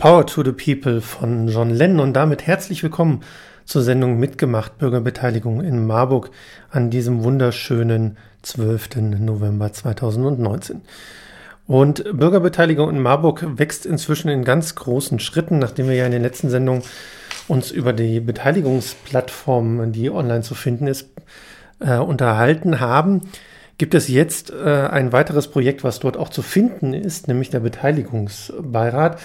[0.00, 3.22] Power to the People von John Lennon und damit herzlich willkommen
[3.66, 6.30] zur Sendung Mitgemacht Bürgerbeteiligung in Marburg
[6.70, 8.96] an diesem wunderschönen 12.
[9.20, 10.80] November 2019.
[11.66, 16.22] Und Bürgerbeteiligung in Marburg wächst inzwischen in ganz großen Schritten, nachdem wir ja in den
[16.22, 16.82] letzten Sendungen
[17.46, 21.10] uns über die Beteiligungsplattform, die online zu finden ist,
[21.78, 23.20] äh, unterhalten haben
[23.76, 27.60] gibt es jetzt äh, ein weiteres Projekt, was dort auch zu finden ist, nämlich der
[27.60, 29.18] Beteiligungsbeirat.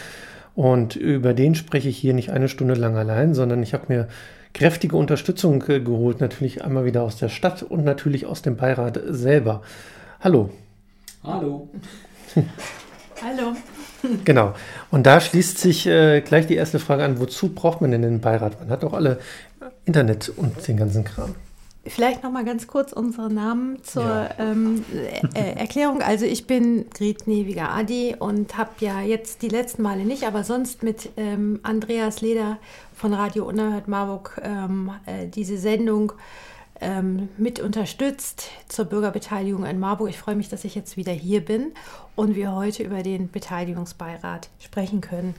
[0.56, 4.08] Und über den spreche ich hier nicht eine Stunde lang allein, sondern ich habe mir
[4.54, 9.62] kräftige Unterstützung geholt, natürlich einmal wieder aus der Stadt und natürlich aus dem Beirat selber.
[10.22, 10.50] Hallo.
[11.24, 11.68] Hallo.
[13.22, 13.56] Hallo.
[14.24, 14.54] Genau.
[14.92, 18.22] Und da schließt sich äh, gleich die erste Frage an, wozu braucht man denn den
[18.22, 18.60] Beirat?
[18.60, 19.20] Man hat doch alle
[19.84, 21.36] Internet und den ganzen Kram.
[21.88, 24.30] Vielleicht noch mal ganz kurz unsere Namen zur ja.
[24.40, 24.84] ähm,
[25.36, 26.02] äh, Erklärung.
[26.02, 30.44] Also ich bin Gret Neviger Adi und habe ja jetzt die letzten Male nicht, aber
[30.44, 32.58] sonst mit ähm, Andreas Leder
[32.96, 36.14] von Radio Unerhört Marburg ähm, äh, diese Sendung
[36.82, 40.10] ähm, mit unterstützt zur Bürgerbeteiligung in Marburg.
[40.10, 41.72] Ich freue mich, dass ich jetzt wieder hier bin
[42.16, 45.36] und wir heute über den Beteiligungsbeirat sprechen können.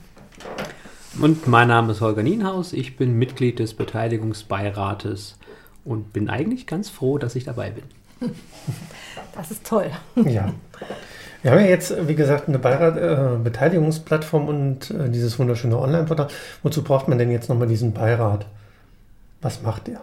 [1.19, 2.73] Und mein Name ist Holger Nienhaus.
[2.73, 5.37] Ich bin Mitglied des Beteiligungsbeirates
[5.87, 7.83] und bin eigentlich ganz froh, dass ich dabei bin.
[9.35, 9.91] Das ist toll.
[10.15, 10.51] Ja.
[11.43, 16.27] Wir haben ja jetzt, wie gesagt, eine Beirat, äh, Beteiligungsplattform und äh, dieses wunderschöne Online-Portal.
[16.63, 18.47] Wozu braucht man denn jetzt nochmal diesen Beirat?
[19.41, 20.01] Was macht der?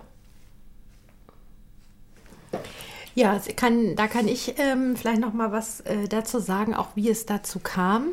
[3.16, 7.10] Ja, kann, da kann ich ähm, vielleicht noch mal was äh, dazu sagen, auch wie
[7.10, 8.08] es dazu kam.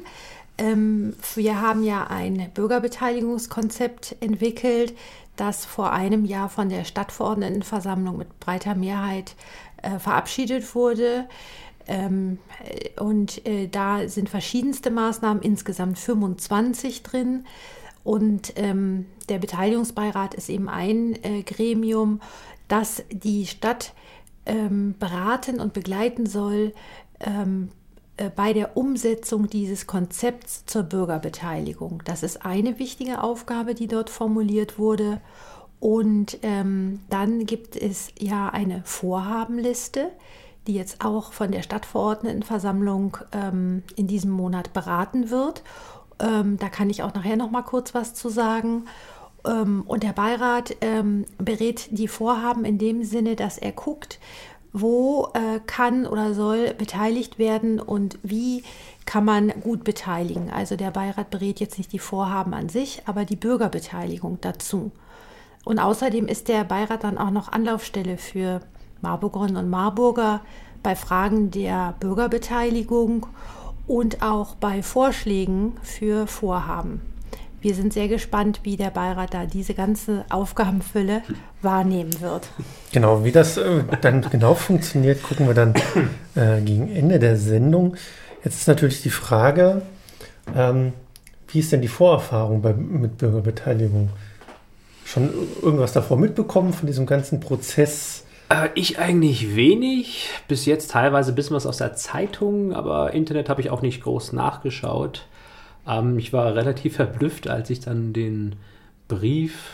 [0.62, 4.94] Ähm, wir haben ja ein Bürgerbeteiligungskonzept entwickelt,
[5.36, 9.36] das vor einem Jahr von der Stadtverordnetenversammlung mit breiter Mehrheit
[9.82, 11.28] äh, verabschiedet wurde.
[11.88, 12.38] Ähm,
[13.00, 17.46] und äh, da sind verschiedenste Maßnahmen, insgesamt 25 drin.
[18.04, 22.22] Und ähm, der Beteiligungsbeirat ist eben ein äh, Gremium,
[22.68, 23.94] das die Stadt
[24.46, 26.74] ähm, beraten und begleiten soll
[27.20, 27.81] ähm, äh,
[28.36, 32.02] bei der Umsetzung dieses Konzepts zur Bürgerbeteiligung.
[32.06, 35.22] Das ist eine wichtige Aufgabe, die dort formuliert wurde.
[35.80, 40.12] Und ähm, dann gibt es ja eine Vorhabenliste,
[40.68, 45.64] die jetzt auch von der Stadtverordnetenversammlung ähm, in diesem Monat beraten wird.
[46.20, 48.86] Ähm, da kann ich auch nachher noch mal kurz was zu sagen.
[49.46, 54.20] Ähm, und der Beirat ähm, berät die Vorhaben in dem Sinne, dass er guckt,
[54.74, 58.64] wo äh, kann oder soll beteiligt werden und wie
[59.06, 60.50] kann man gut beteiligen.
[60.50, 64.92] Also der Beirat berät jetzt nicht die Vorhaben an sich, aber die Bürgerbeteiligung dazu.
[65.66, 68.62] Und außerdem ist der Beirat dann auch noch Anlaufstelle für
[69.02, 70.42] Marburgerinnen und Marburger
[70.84, 73.28] bei Fragen der Bürgerbeteiligung
[73.88, 77.02] und auch bei Vorschlägen für Vorhaben.
[77.62, 81.22] Wir sind sehr gespannt, wie der Beirat da diese ganze Aufgabenfülle
[81.62, 82.50] wahrnehmen wird.
[82.92, 85.76] Genau, wie das äh, dann genau funktioniert, gucken wir dann
[86.36, 87.96] äh, gegen Ende der Sendung.
[88.44, 89.84] Jetzt ist natürlich die Frage,
[90.56, 90.94] ähm,
[91.50, 94.10] wie ist denn die Vorerfahrung bei, mit Bürgerbeteiligung?
[95.06, 95.30] Schon
[95.62, 98.24] irgendwas davor mitbekommen von diesem ganzen Prozess?
[98.50, 100.30] Äh, ich eigentlich wenig.
[100.48, 104.02] Bis jetzt teilweise ein bisschen was aus der Zeitung, aber Internet habe ich auch nicht
[104.02, 105.28] groß nachgeschaut.
[105.88, 108.56] Ähm, ich war relativ verblüfft, als ich dann den
[109.08, 109.74] Brief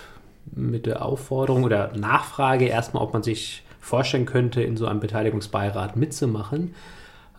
[0.56, 5.96] mit der Aufforderung oder Nachfrage erstmal, ob man sich vorstellen könnte, in so einem Beteiligungsbeirat
[5.96, 6.73] mitzumachen.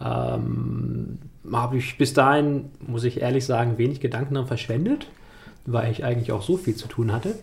[0.00, 1.18] Ähm,
[1.52, 5.08] habe ich bis dahin, muss ich ehrlich sagen, wenig Gedanken daran verschwendet,
[5.66, 7.34] weil ich eigentlich auch so viel zu tun hatte.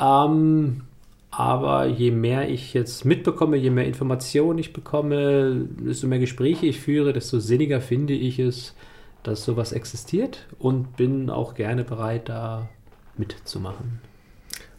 [0.00, 0.82] Ähm,
[1.30, 6.80] aber je mehr ich jetzt mitbekomme, je mehr Informationen ich bekomme, desto mehr Gespräche ich
[6.80, 8.74] führe, desto sinniger finde ich es,
[9.22, 12.68] dass sowas existiert und bin auch gerne bereit, da
[13.16, 14.00] mitzumachen.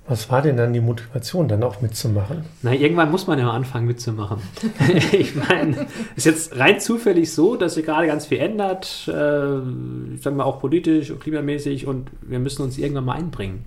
[0.08, 2.44] Was war denn dann die Motivation, dann auch mitzumachen?
[2.64, 4.40] Na, irgendwann muss man ja anfangen mitzumachen.
[5.12, 5.86] ich meine,
[6.16, 10.48] es ist jetzt rein zufällig so, dass sich gerade ganz viel ändert, äh, sagen wir
[10.48, 13.66] auch politisch und klimamäßig und wir müssen uns irgendwann mal einbringen.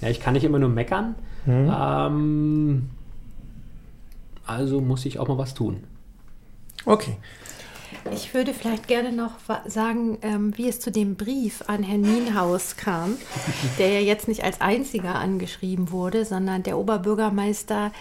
[0.00, 1.14] Ja, ich kann nicht immer nur meckern.
[1.44, 1.70] Mhm.
[1.78, 2.90] Ähm,
[4.46, 5.84] also muss ich auch mal was tun.
[6.86, 7.18] Okay.
[8.10, 9.32] Ich würde vielleicht gerne noch
[9.66, 13.16] sagen, ähm, wie es zu dem Brief an Herrn Nienhaus kam,
[13.78, 17.92] der ja jetzt nicht als einziger angeschrieben wurde, sondern der Oberbürgermeister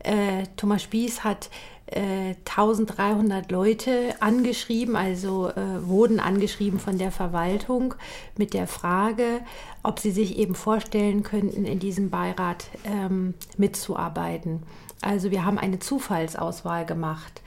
[0.00, 1.50] äh, Thomas Spieß hat
[1.86, 7.94] äh, 1300 Leute angeschrieben, also äh, wurden angeschrieben von der Verwaltung
[8.36, 9.40] mit der Frage,
[9.82, 14.62] ob sie sich eben vorstellen könnten, in diesem Beirat ähm, mitzuarbeiten.
[15.00, 17.42] Also wir haben eine Zufallsauswahl gemacht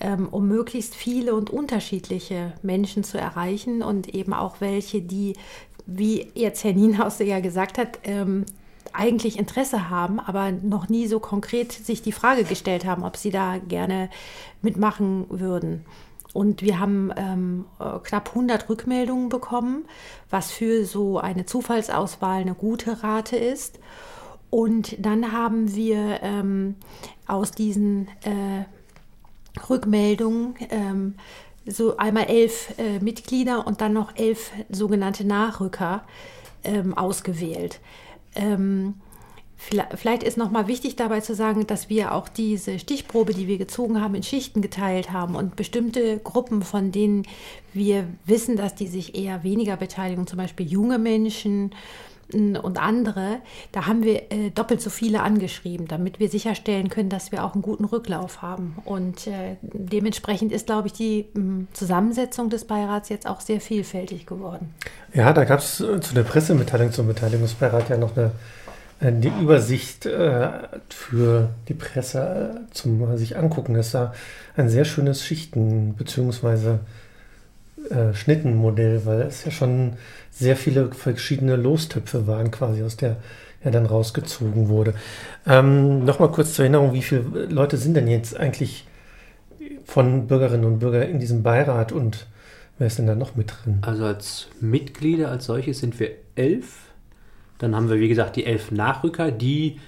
[0.00, 5.34] ähm, um möglichst viele und unterschiedliche Menschen zu erreichen und eben auch welche, die
[5.86, 8.46] wie jetzt Herr Nienhaus ja gesagt hat, ähm,
[8.92, 13.30] eigentlich Interesse haben, aber noch nie so konkret sich die Frage gestellt haben, ob sie
[13.30, 14.08] da gerne
[14.62, 15.84] mitmachen würden.
[16.32, 19.84] Und wir haben ähm, äh, knapp 100 Rückmeldungen bekommen,
[20.30, 23.78] was für so eine Zufallsauswahl eine gute Rate ist.
[24.50, 26.76] Und dann haben wir ähm,
[27.26, 28.64] aus diesen äh,
[29.68, 31.14] Rückmeldungen ähm,
[31.66, 36.04] so einmal elf äh, Mitglieder und dann noch elf sogenannte Nachrücker
[36.62, 37.80] ähm, ausgewählt.
[38.34, 38.94] Ähm,
[39.56, 44.00] vielleicht ist nochmal wichtig dabei zu sagen, dass wir auch diese Stichprobe, die wir gezogen
[44.00, 47.26] haben, in Schichten geteilt haben und bestimmte Gruppen, von denen
[47.72, 51.74] wir wissen, dass die sich eher weniger beteiligen, zum Beispiel junge Menschen,
[52.32, 53.38] und andere,
[53.72, 57.54] da haben wir äh, doppelt so viele angeschrieben, damit wir sicherstellen können, dass wir auch
[57.54, 58.76] einen guten Rücklauf haben.
[58.84, 64.26] Und äh, dementsprechend ist, glaube ich, die mh, Zusammensetzung des Beirats jetzt auch sehr vielfältig
[64.26, 64.74] geworden.
[65.12, 68.32] Ja, da gab es äh, zu der Pressemitteilung zum Beteiligungsbeirat ja noch eine,
[69.00, 70.48] eine äh, Übersicht äh,
[70.88, 73.74] für die Presse äh, zum sich angucken.
[73.74, 74.14] Das war
[74.56, 76.78] ein sehr schönes Schichten- bzw.
[78.14, 79.94] Schnittenmodell, weil es ja schon
[80.30, 83.16] sehr viele verschiedene Lostöpfe waren, quasi aus der
[83.64, 84.94] er dann rausgezogen wurde.
[85.46, 88.86] Ähm, Nochmal kurz zur Erinnerung, wie viele Leute sind denn jetzt eigentlich
[89.84, 92.26] von Bürgerinnen und Bürgern in diesem Beirat und
[92.78, 93.78] wer ist denn da noch mit drin?
[93.82, 96.76] Also als Mitglieder als solche sind wir elf.
[97.58, 99.78] Dann haben wir, wie gesagt, die elf Nachrücker, die,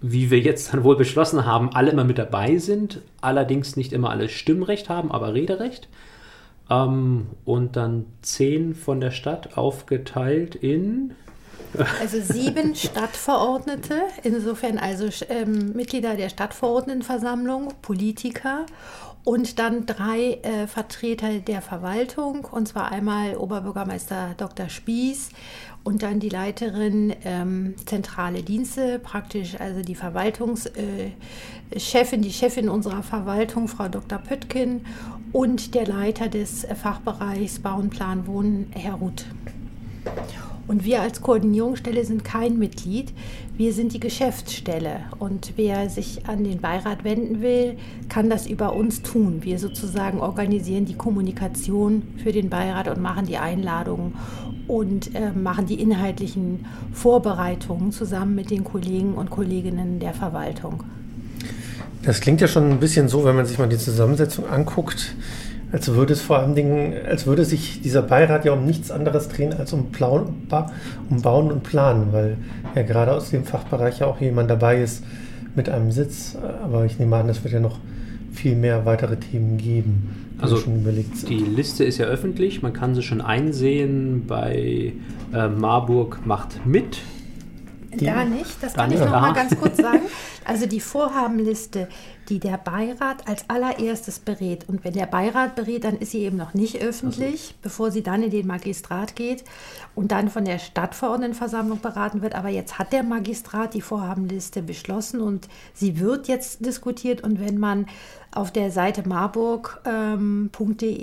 [0.00, 4.10] wie wir jetzt dann wohl beschlossen haben, alle immer mit dabei sind, allerdings nicht immer
[4.10, 5.88] alle Stimmrecht haben, aber Rederecht.
[6.68, 11.14] Ähm, und dann zehn von der Stadt aufgeteilt in.
[12.00, 18.66] Also sieben Stadtverordnete, insofern also ähm, Mitglieder der Stadtverordnetenversammlung, Politiker
[19.26, 24.68] und dann drei äh, Vertreter der Verwaltung, und zwar einmal Oberbürgermeister Dr.
[24.68, 25.30] Spieß
[25.82, 31.12] und dann die Leiterin ähm, zentrale Dienste, praktisch also die Verwaltungschefin,
[31.74, 34.18] äh, die Chefin unserer Verwaltung, Frau Dr.
[34.18, 34.86] Pöttgen
[35.32, 39.26] und der Leiter des Fachbereichs Bau und Plan Wohnen, Herr Ruth.
[40.68, 43.12] Und wir als Koordinierungsstelle sind kein Mitglied,
[43.56, 45.00] wir sind die Geschäftsstelle.
[45.18, 47.76] Und wer sich an den Beirat wenden will,
[48.08, 49.38] kann das über uns tun.
[49.42, 54.14] Wir sozusagen organisieren die Kommunikation für den Beirat und machen die Einladungen
[54.66, 60.82] und äh, machen die inhaltlichen Vorbereitungen zusammen mit den Kollegen und Kolleginnen der Verwaltung.
[62.06, 65.16] Das klingt ja schon ein bisschen so, wenn man sich mal die Zusammensetzung anguckt,
[65.72, 69.28] als würde es vor allen Dingen, als würde sich dieser Beirat ja um nichts anderes
[69.28, 70.46] drehen als um, Plauen,
[71.10, 72.36] um Bauen und Planen, weil
[72.76, 75.02] ja gerade aus dem Fachbereich ja auch jemand dabei ist
[75.56, 76.36] mit einem Sitz.
[76.62, 77.80] Aber ich nehme an, es wird ja noch
[78.32, 80.26] viel mehr weitere Themen geben.
[80.38, 84.92] Also die Liste ist ja öffentlich, man kann sie schon einsehen bei
[85.34, 86.98] äh, Marburg macht mit.
[87.96, 90.02] Da nicht, das kann ich noch mal ganz kurz sagen.
[90.44, 91.88] Also die Vorhabenliste,
[92.28, 94.68] die der Beirat als allererstes berät.
[94.68, 97.54] Und wenn der Beirat berät, dann ist sie eben noch nicht öffentlich, also.
[97.62, 99.44] bevor sie dann in den Magistrat geht
[99.94, 102.34] und dann von der Stadtverordnetenversammlung beraten wird.
[102.34, 107.22] Aber jetzt hat der Magistrat die Vorhabenliste beschlossen und sie wird jetzt diskutiert.
[107.22, 107.86] Und wenn man
[108.36, 110.50] auf der Seite marburg.de ähm,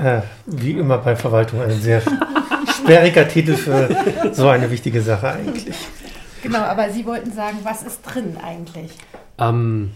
[0.00, 2.00] Äh, wie immer bei Verwaltung ein sehr
[2.76, 3.88] sperriger Titel für
[4.32, 5.76] so eine wichtige Sache eigentlich.
[6.42, 8.92] Genau, aber Sie wollten sagen, was ist drin eigentlich?
[9.38, 9.92] Ähm,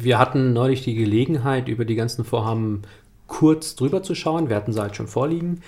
[0.00, 2.82] wir hatten neulich die Gelegenheit, über die ganzen Vorhaben
[3.26, 4.48] kurz drüber zu schauen.
[4.48, 5.60] Wir hatten sie halt schon vorliegen.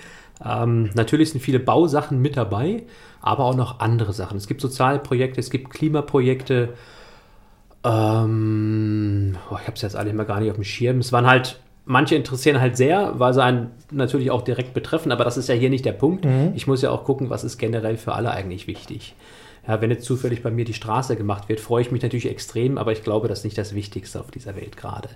[0.43, 2.83] Ähm, natürlich sind viele Bausachen mit dabei,
[3.21, 4.37] aber auch noch andere Sachen.
[4.37, 6.73] Es gibt Sozialprojekte, es gibt Klimaprojekte.
[7.83, 10.99] Ähm, oh, ich habe es jetzt alle immer gar nicht auf dem Schirm.
[10.99, 15.23] Es waren halt, manche interessieren halt sehr, weil sie einen natürlich auch direkt betreffen, aber
[15.23, 16.25] das ist ja hier nicht der Punkt.
[16.25, 16.51] Mhm.
[16.55, 19.15] Ich muss ja auch gucken, was ist generell für alle eigentlich wichtig.
[19.67, 22.77] Ja, wenn jetzt zufällig bei mir die Straße gemacht wird, freue ich mich natürlich extrem,
[22.77, 25.09] aber ich glaube, das ist nicht das Wichtigste auf dieser Welt gerade.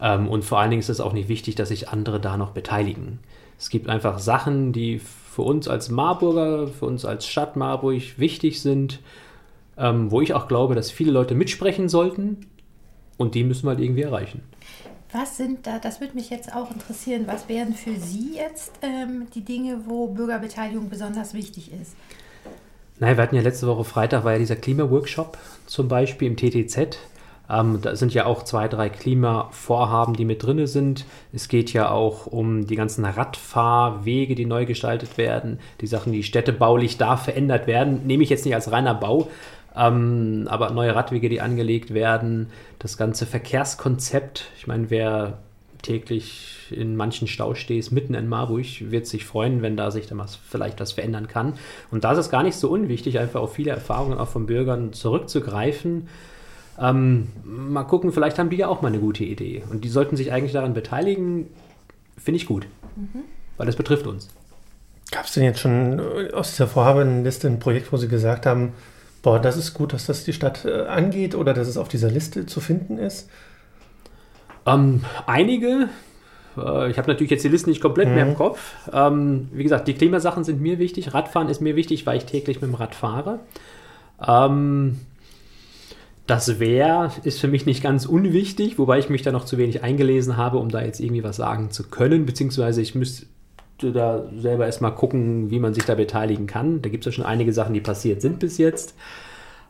[0.00, 2.50] Ähm, und vor allen Dingen ist es auch nicht wichtig, dass sich andere da noch
[2.50, 3.20] beteiligen.
[3.58, 8.60] Es gibt einfach Sachen, die für uns als Marburger, für uns als Stadt Marburg wichtig
[8.60, 9.00] sind,
[9.76, 12.46] ähm, wo ich auch glaube, dass viele Leute mitsprechen sollten
[13.16, 14.42] und die müssen wir halt irgendwie erreichen.
[15.12, 19.28] Was sind da, das würde mich jetzt auch interessieren, was wären für Sie jetzt ähm,
[19.34, 21.94] die Dinge, wo Bürgerbeteiligung besonders wichtig ist?
[23.00, 26.98] Nein, wir hatten ja letzte Woche Freitag, war ja dieser Klimaworkshop zum Beispiel im TTZ.
[27.48, 31.06] Ähm, da sind ja auch zwei, drei Klimavorhaben, die mit drin sind.
[31.32, 36.24] Es geht ja auch um die ganzen Radfahrwege, die neu gestaltet werden, die Sachen, die
[36.24, 38.04] städtebaulich da verändert werden.
[38.04, 39.28] Nehme ich jetzt nicht als reiner Bau,
[39.76, 42.50] ähm, aber neue Radwege, die angelegt werden,
[42.80, 44.50] das ganze Verkehrskonzept.
[44.58, 45.38] Ich meine, wer
[45.88, 50.36] täglich in manchen Staustehs mitten in Marburg wird sich freuen, wenn da sich dann was,
[50.36, 51.54] vielleicht was verändern kann.
[51.90, 54.92] Und da ist es gar nicht so unwichtig, einfach auf viele Erfahrungen auch von Bürgern
[54.92, 56.08] zurückzugreifen
[56.80, 59.62] ähm, mal gucken, vielleicht haben die ja auch mal eine gute Idee.
[59.68, 61.48] Und die sollten sich eigentlich daran beteiligen.
[62.16, 62.66] Finde ich gut.
[62.96, 63.24] Mhm.
[63.56, 64.28] Weil das betrifft uns.
[65.10, 68.72] Gab es denn jetzt schon äh, aus dieser Vorhabenliste ein Projekt, wo Sie gesagt haben,
[69.22, 72.10] boah, das ist gut, dass das die Stadt äh, angeht oder dass es auf dieser
[72.10, 73.28] Liste zu finden ist?
[74.74, 75.88] Ähm, einige.
[76.56, 78.14] Äh, ich habe natürlich jetzt die Liste nicht komplett mhm.
[78.14, 78.36] mehr im mhm.
[78.36, 78.74] Kopf.
[78.92, 81.14] Ähm, wie gesagt, die Klimasachen sind mir wichtig.
[81.14, 83.40] Radfahren ist mir wichtig, weil ich täglich mit dem Rad fahre.
[84.26, 85.00] Ähm,
[86.26, 89.82] das Wer ist für mich nicht ganz unwichtig, wobei ich mich da noch zu wenig
[89.82, 93.26] eingelesen habe, um da jetzt irgendwie was sagen zu können, beziehungsweise ich müsste
[93.80, 96.82] da selber erstmal gucken, wie man sich da beteiligen kann.
[96.82, 98.94] Da gibt es ja schon einige Sachen, die passiert sind bis jetzt.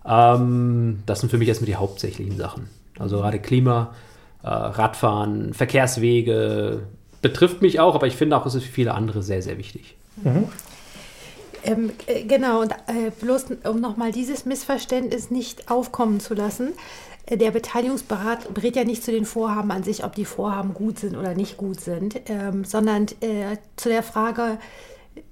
[0.05, 2.69] Ähm, das sind für mich erstmal die hauptsächlichen Sachen.
[2.99, 3.95] Also gerade Klima,
[4.43, 6.83] Radfahren, Verkehrswege
[7.23, 9.97] betrifft mich auch, aber ich finde auch, es ist für viele andere sehr, sehr wichtig.
[10.23, 10.49] Mhm.
[11.65, 16.73] Ähm, äh, genau, und äh, bloß um nochmal dieses Missverständnis nicht aufkommen zu lassen.
[17.27, 20.99] Äh, der Beteiligungsberat berät ja nicht zu den Vorhaben an sich, ob die Vorhaben gut
[20.99, 24.59] sind oder nicht gut sind, ähm, sondern äh, zu der Frage,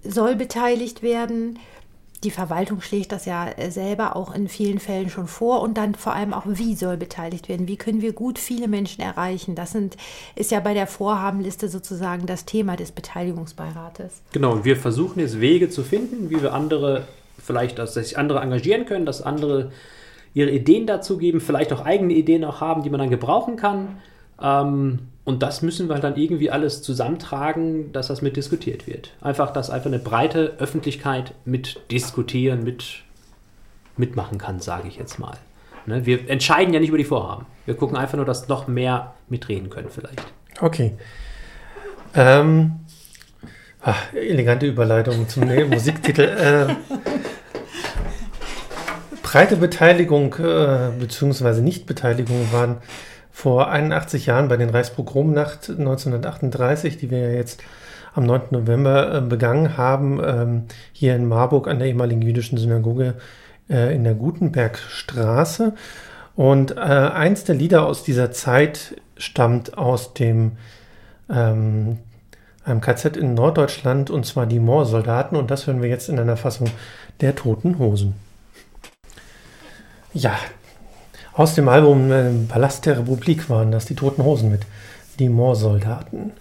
[0.02, 1.60] soll beteiligt werden,
[2.26, 5.94] die Verwaltung schlägt das ja äh, selber auch in vielen Fällen schon vor und dann
[5.94, 7.68] vor allem auch, wie soll beteiligt werden?
[7.68, 9.54] Wie können wir gut viele Menschen erreichen?
[9.54, 9.96] Das sind,
[10.34, 14.22] ist ja bei der Vorhabenliste sozusagen das Thema des Beteiligungsbeirates.
[14.32, 17.06] Genau, und wir versuchen jetzt Wege zu finden, wie wir andere
[17.38, 19.70] vielleicht, dass sich andere engagieren können, dass andere
[20.34, 23.98] ihre Ideen dazu geben, vielleicht auch eigene Ideen auch haben, die man dann gebrauchen kann.
[24.40, 29.10] Ähm, und das müssen wir dann irgendwie alles zusammentragen, dass das mit diskutiert wird.
[29.20, 33.02] Einfach, dass einfach eine breite Öffentlichkeit mit diskutieren, mit
[33.96, 35.36] mitmachen kann, sage ich jetzt mal.
[35.86, 36.06] Ne?
[36.06, 37.46] Wir entscheiden ja nicht über die Vorhaben.
[37.64, 40.22] Wir gucken einfach nur, dass noch mehr mitreden können vielleicht.
[40.60, 40.92] Okay.
[42.14, 42.80] Ähm,
[43.82, 46.22] ach, elegante Überleitung zum Musiktitel.
[46.22, 46.74] Äh,
[49.22, 51.60] breite Beteiligung äh, bzw.
[51.60, 52.78] Nichtbeteiligung waren
[53.36, 57.62] vor 81 Jahren bei den Reichspogromnacht 1938, die wir ja jetzt
[58.14, 58.44] am 9.
[58.50, 60.62] November äh, begangen haben, ähm,
[60.94, 63.12] hier in Marburg an der ehemaligen jüdischen Synagoge
[63.68, 65.74] äh, in der Gutenbergstraße.
[66.34, 70.52] Und äh, eins der Lieder aus dieser Zeit stammt aus dem
[71.28, 71.98] ähm,
[72.64, 76.38] einem KZ in Norddeutschland und zwar die Moorsoldaten und das hören wir jetzt in einer
[76.38, 76.70] Fassung
[77.20, 78.14] der Toten Hosen.
[80.14, 80.38] Ja,
[81.36, 84.62] aus dem Album äh, Palast der Republik waren das die Toten Hosen mit
[85.18, 86.32] Die Moorsoldaten.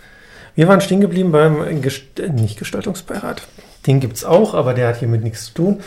[0.56, 3.46] Wir waren stehen geblieben beim Gest äh, nicht Gestaltungsbeirat.
[3.86, 5.80] Den gibt es auch, aber der hat hiermit nichts zu tun.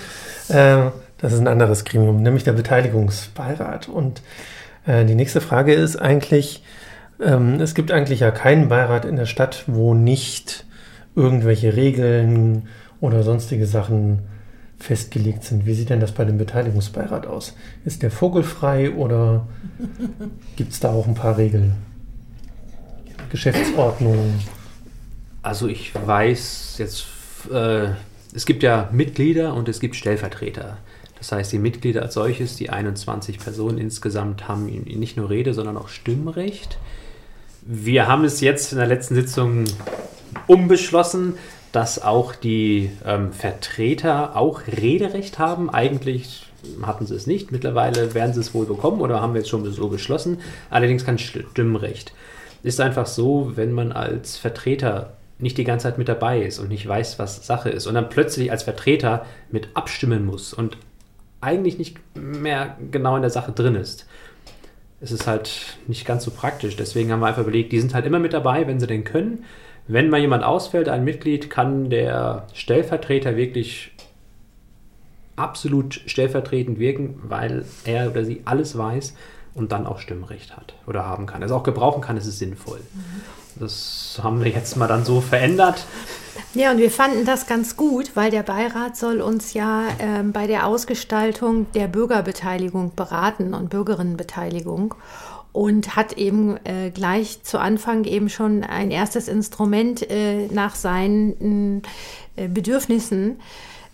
[0.48, 3.88] Äh, das ist ein anderes Gremium, nämlich der Beteiligungsbeirat.
[3.88, 4.20] Und
[4.86, 6.62] äh, die nächste Frage ist eigentlich,
[7.20, 10.66] ähm, es gibt eigentlich ja keinen Beirat in der Stadt, wo nicht
[11.16, 12.68] irgendwelche Regeln
[13.00, 14.20] oder sonstige Sachen
[14.78, 15.66] festgelegt sind.
[15.66, 17.54] Wie sieht denn das bei dem Beteiligungsbeirat aus?
[17.84, 19.46] Ist der vogelfrei oder
[20.56, 21.74] gibt es da auch ein paar Regeln?
[23.30, 24.34] Geschäftsordnung?
[25.42, 27.06] Also ich weiß jetzt,
[27.52, 27.88] äh,
[28.34, 30.78] es gibt ja Mitglieder und es gibt Stellvertreter.
[31.18, 35.76] Das heißt, die Mitglieder als solches, die 21 Personen insgesamt, haben nicht nur Rede, sondern
[35.76, 36.78] auch Stimmrecht.
[37.62, 39.64] Wir haben es jetzt in der letzten Sitzung
[40.46, 41.34] umbeschlossen,
[41.72, 45.70] dass auch die ähm, Vertreter auch Rederecht haben.
[45.70, 46.46] Eigentlich
[46.82, 47.52] hatten sie es nicht.
[47.52, 50.38] Mittlerweile werden sie es wohl bekommen oder haben wir jetzt schon so beschlossen.
[50.70, 52.12] Allerdings kein Stimmrecht.
[52.62, 56.68] Ist einfach so, wenn man als Vertreter nicht die ganze Zeit mit dabei ist und
[56.68, 60.76] nicht weiß, was Sache ist und dann plötzlich als Vertreter mit abstimmen muss und
[61.40, 64.06] eigentlich nicht mehr genau in der Sache drin ist,
[65.00, 66.74] ist es halt nicht ganz so praktisch.
[66.76, 69.44] Deswegen haben wir einfach überlegt, die sind halt immer mit dabei, wenn sie denn können.
[69.88, 73.92] Wenn mal jemand ausfällt, ein Mitglied, kann der Stellvertreter wirklich
[75.34, 79.14] absolut stellvertretend wirken, weil er oder sie alles weiß
[79.54, 81.42] und dann auch Stimmrecht hat oder haben kann.
[81.42, 82.80] Also auch gebrauchen kann, ist es sinnvoll.
[83.56, 85.86] Das haben wir jetzt mal dann so verändert.
[86.54, 90.46] Ja, und wir fanden das ganz gut, weil der Beirat soll uns ja äh, bei
[90.46, 94.94] der Ausgestaltung der Bürgerbeteiligung beraten und Bürgerinnenbeteiligung
[95.58, 101.82] und hat eben äh, gleich zu Anfang eben schon ein erstes Instrument äh, nach seinen
[102.36, 103.40] äh, Bedürfnissen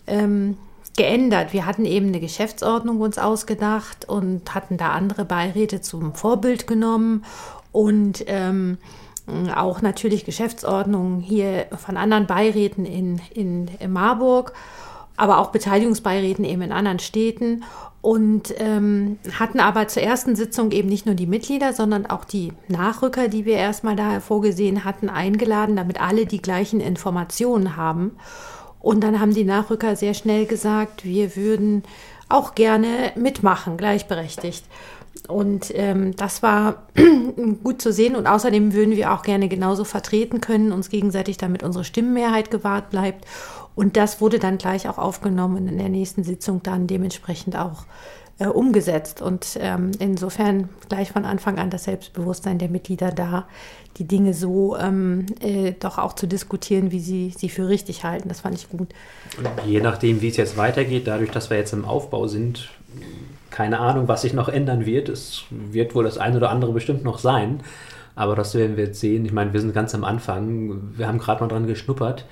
[0.05, 0.57] ähm,
[0.95, 1.53] geändert.
[1.53, 7.25] Wir hatten eben eine Geschäftsordnung uns ausgedacht und hatten da andere Beiräte zum Vorbild genommen
[7.71, 8.77] und ähm,
[9.55, 14.53] auch natürlich Geschäftsordnungen hier von anderen Beiräten in, in, in Marburg,
[15.17, 17.63] aber auch Beteiligungsbeiräten eben in anderen Städten
[18.01, 22.53] und ähm, hatten aber zur ersten Sitzung eben nicht nur die Mitglieder, sondern auch die
[22.67, 28.11] Nachrücker, die wir erstmal da vorgesehen hatten, eingeladen, damit alle die gleichen Informationen haben.
[28.79, 31.81] Und dann haben die Nachrücker sehr schnell gesagt, wir würden
[32.29, 34.65] auch gerne mitmachen, gleichberechtigt.
[35.27, 36.83] Und ähm, das war
[37.63, 38.15] gut zu sehen.
[38.15, 42.91] Und außerdem würden wir auch gerne genauso vertreten können, uns gegenseitig, damit unsere Stimmenmehrheit gewahrt
[42.91, 43.25] bleibt.
[43.75, 47.85] Und das wurde dann gleich auch aufgenommen und in der nächsten Sitzung dann dementsprechend auch
[48.39, 49.21] äh, umgesetzt.
[49.21, 53.47] Und ähm, insofern gleich von Anfang an das Selbstbewusstsein der Mitglieder da,
[53.97, 58.29] die Dinge so ähm, äh, doch auch zu diskutieren, wie sie sie für richtig halten.
[58.29, 58.89] Das fand ich gut.
[59.37, 62.69] Und je nachdem, wie es jetzt weitergeht, dadurch, dass wir jetzt im Aufbau sind,
[63.51, 65.07] keine Ahnung, was sich noch ändern wird.
[65.07, 67.61] Es wird wohl das eine oder andere bestimmt noch sein.
[68.15, 69.25] Aber das werden wir jetzt sehen.
[69.25, 70.93] Ich meine, wir sind ganz am Anfang.
[70.97, 72.25] Wir haben gerade mal dran geschnuppert.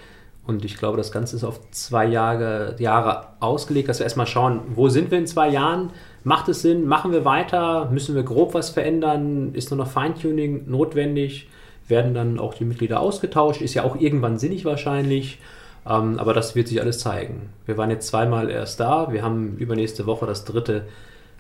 [0.46, 4.62] Und ich glaube, das Ganze ist auf zwei Jahre, Jahre ausgelegt, dass wir erstmal schauen,
[4.76, 5.92] wo sind wir in zwei Jahren?
[6.26, 6.86] Macht es Sinn?
[6.86, 7.90] Machen wir weiter?
[7.92, 9.54] Müssen wir grob was verändern?
[9.54, 11.48] Ist nur noch Feintuning notwendig?
[11.88, 13.62] Werden dann auch die Mitglieder ausgetauscht?
[13.62, 15.40] Ist ja auch irgendwann sinnig wahrscheinlich.
[15.86, 17.50] Ähm, aber das wird sich alles zeigen.
[17.66, 19.12] Wir waren jetzt zweimal erst da.
[19.12, 20.86] Wir haben übernächste Woche das dritte,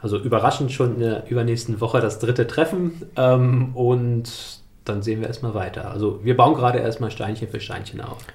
[0.01, 3.01] also überraschend schon in der übernächsten Woche das dritte Treffen.
[3.17, 5.91] Ähm, und dann sehen wir erstmal weiter.
[5.91, 8.25] Also wir bauen gerade erstmal Steinchen für Steinchen auf.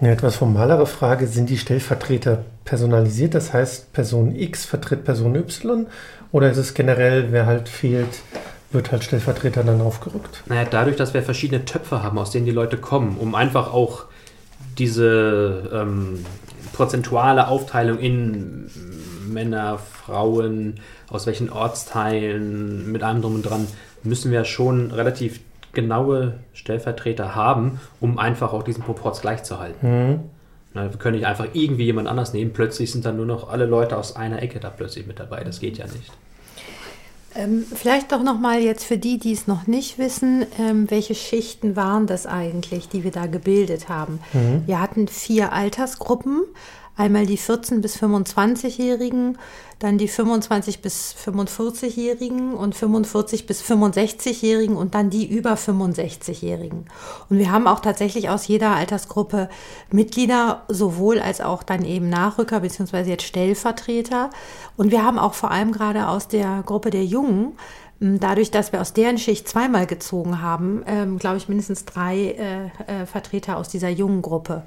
[0.00, 3.34] Eine etwas formalere Frage, sind die Stellvertreter personalisiert?
[3.34, 5.86] Das heißt, Person X vertritt Person Y?
[6.30, 8.20] Oder ist es generell, wer halt fehlt,
[8.70, 10.44] wird halt Stellvertreter dann aufgerückt?
[10.46, 14.04] Naja, dadurch, dass wir verschiedene Töpfe haben, aus denen die Leute kommen, um einfach auch
[14.78, 16.24] diese ähm,
[16.72, 18.70] prozentuale Aufteilung in
[19.26, 20.76] Männer, Frauen,
[21.10, 23.66] aus welchen Ortsteilen, mit allem drum und dran,
[24.04, 25.40] müssen wir schon relativ
[25.80, 29.88] genaue Stellvertreter haben, um einfach auch diesen Proports gleichzuhalten.
[29.88, 30.20] Mhm.
[30.74, 33.66] Na, wir können nicht einfach irgendwie jemand anders nehmen, plötzlich sind dann nur noch alle
[33.66, 35.44] Leute aus einer Ecke da plötzlich mit dabei.
[35.44, 36.12] Das geht ja nicht.
[37.34, 41.14] Ähm, vielleicht doch noch mal jetzt für die, die es noch nicht wissen, ähm, welche
[41.14, 44.20] Schichten waren das eigentlich, die wir da gebildet haben?
[44.32, 44.62] Mhm.
[44.66, 46.42] Wir hatten vier Altersgruppen.
[46.98, 49.38] Einmal die 14 bis 25-Jährigen,
[49.78, 56.86] dann die 25 bis 45-Jährigen und 45 bis 65-Jährigen und dann die über 65-Jährigen.
[57.30, 59.48] Und wir haben auch tatsächlich aus jeder Altersgruppe
[59.92, 64.30] Mitglieder, sowohl als auch dann eben Nachrücker beziehungsweise jetzt Stellvertreter.
[64.76, 67.52] Und wir haben auch vor allem gerade aus der Gruppe der Jungen
[68.00, 72.66] Dadurch, dass wir aus deren Schicht zweimal gezogen haben, ähm, glaube ich, mindestens drei äh,
[72.86, 74.62] äh, Vertreter aus dieser jungen Gruppe.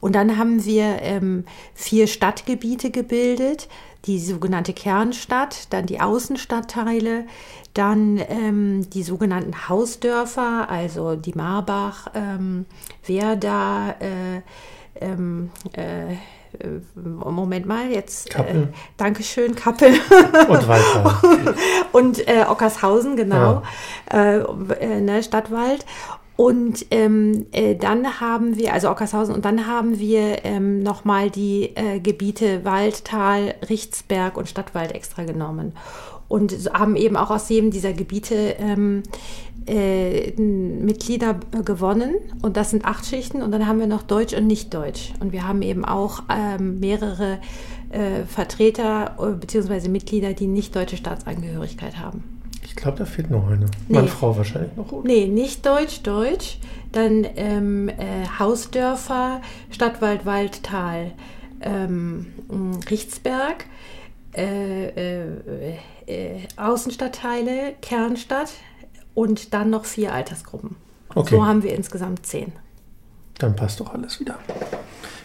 [0.00, 3.68] Und dann haben wir ähm, vier Stadtgebiete gebildet,
[4.06, 7.24] die sogenannte Kernstadt, dann die Außenstadtteile,
[7.74, 12.66] dann ähm, die sogenannten Hausdörfer, also die Marbach, ähm,
[13.04, 14.42] Werda, äh,
[15.00, 16.16] ähm, äh, äh
[16.94, 18.30] Moment mal, jetzt.
[18.30, 18.62] Kappel.
[18.62, 19.88] Äh, Dankeschön, Kappel.
[20.48, 21.56] Und Waldwald.
[21.92, 23.62] und äh, Ockershausen, genau.
[24.10, 24.22] Ja.
[24.22, 24.38] Äh,
[24.80, 25.84] äh, ne, Stadtwald.
[26.36, 31.70] Und ähm, äh, dann haben wir, also Ockershausen, und dann haben wir ähm, nochmal die
[31.74, 35.72] äh, Gebiete Waldtal, Richtsberg und Stadtwald extra genommen.
[36.28, 39.04] Und haben eben auch aus jedem dieser Gebiete ähm,
[39.66, 42.16] äh, Mitglieder gewonnen.
[42.42, 43.42] Und das sind acht Schichten.
[43.42, 45.14] Und dann haben wir noch Deutsch und Nicht-Deutsch.
[45.20, 47.38] Und wir haben eben auch ähm, mehrere
[47.90, 49.88] äh, Vertreter äh, bzw.
[49.88, 52.35] Mitglieder, die nicht deutsche Staatsangehörigkeit haben.
[52.76, 53.64] Ich glaube, da fehlt noch eine.
[53.88, 53.96] Nee.
[53.96, 54.92] Meine Frau wahrscheinlich noch.
[54.92, 55.08] Oder?
[55.08, 56.58] Nee, nicht Deutsch, Deutsch.
[56.92, 57.94] Dann ähm, äh,
[58.38, 61.12] Hausdörfer, Stadtwald, Waldtal,
[61.62, 62.26] ähm,
[62.90, 63.64] Richtsberg,
[64.36, 68.50] äh, äh, äh, Außenstadtteile, Kernstadt
[69.14, 70.76] und dann noch vier Altersgruppen.
[71.14, 71.36] Okay.
[71.36, 72.52] So haben wir insgesamt zehn.
[73.38, 74.38] Dann passt doch alles wieder.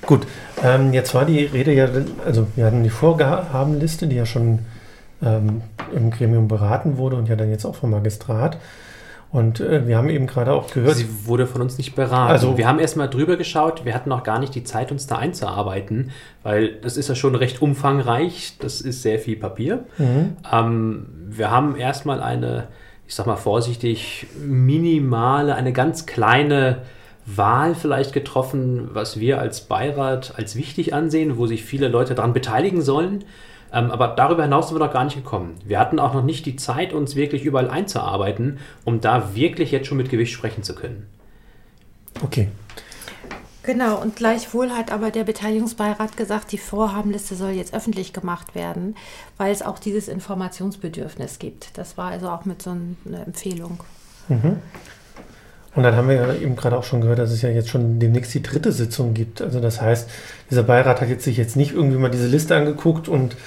[0.06, 0.26] Gut,
[0.64, 1.90] ähm, jetzt war die Rede ja,
[2.26, 4.60] also wir hatten die Vorgabenliste, die ja schon
[5.24, 5.62] ähm,
[5.96, 8.58] im Gremium beraten wurde und ja dann jetzt auch vom Magistrat.
[9.32, 10.96] Und äh, wir haben eben gerade auch gehört.
[10.96, 12.32] Sie wurde von uns nicht beraten.
[12.32, 13.86] Also, wir haben erstmal drüber geschaut.
[13.86, 16.12] Wir hatten noch gar nicht die Zeit, uns da einzuarbeiten,
[16.44, 18.58] weil das ist ja schon recht umfangreich.
[18.60, 19.86] Das ist sehr viel Papier.
[19.98, 20.36] Mhm.
[20.52, 22.68] Ähm, wir haben erstmal eine,
[23.08, 26.80] ich sag mal vorsichtig, minimale, eine ganz kleine
[27.26, 32.34] Wahl vielleicht getroffen, was wir als Beirat als wichtig ansehen, wo sich viele Leute daran
[32.34, 33.24] beteiligen sollen.
[33.74, 35.56] Ähm, aber darüber hinaus sind wir noch gar nicht gekommen.
[35.66, 39.88] Wir hatten auch noch nicht die Zeit, uns wirklich überall einzuarbeiten, um da wirklich jetzt
[39.88, 41.08] schon mit Gewicht sprechen zu können.
[42.24, 42.50] Okay.
[43.64, 48.96] Genau, und gleichwohl hat aber der Beteiligungsbeirat gesagt, die Vorhabenliste soll jetzt öffentlich gemacht werden,
[49.38, 51.78] weil es auch dieses Informationsbedürfnis gibt.
[51.78, 53.84] Das war also auch mit so einer Empfehlung.
[54.30, 54.58] Mhm.
[55.74, 58.00] Und dann haben wir ja eben gerade auch schon gehört, dass es ja jetzt schon
[58.00, 59.42] demnächst die dritte Sitzung gibt.
[59.42, 60.10] Also das heißt,
[60.50, 63.38] dieser Beirat hat jetzt sich jetzt nicht irgendwie mal diese Liste angeguckt und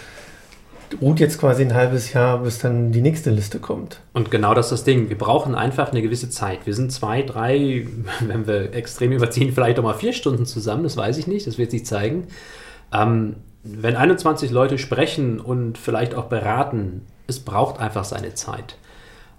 [1.00, 4.00] ruht jetzt quasi ein halbes Jahr, bis dann die nächste Liste kommt.
[4.12, 5.08] Und genau das ist das Ding.
[5.08, 6.66] Wir brauchen einfach eine gewisse Zeit.
[6.66, 7.86] Wir sind zwei, drei,
[8.20, 10.84] wenn wir extrem überziehen, vielleicht auch mal vier Stunden zusammen.
[10.84, 11.46] Das weiß ich nicht.
[11.46, 12.28] Das wird sich zeigen.
[12.92, 18.76] Ähm, wenn 21 Leute sprechen und vielleicht auch beraten, es braucht einfach seine Zeit.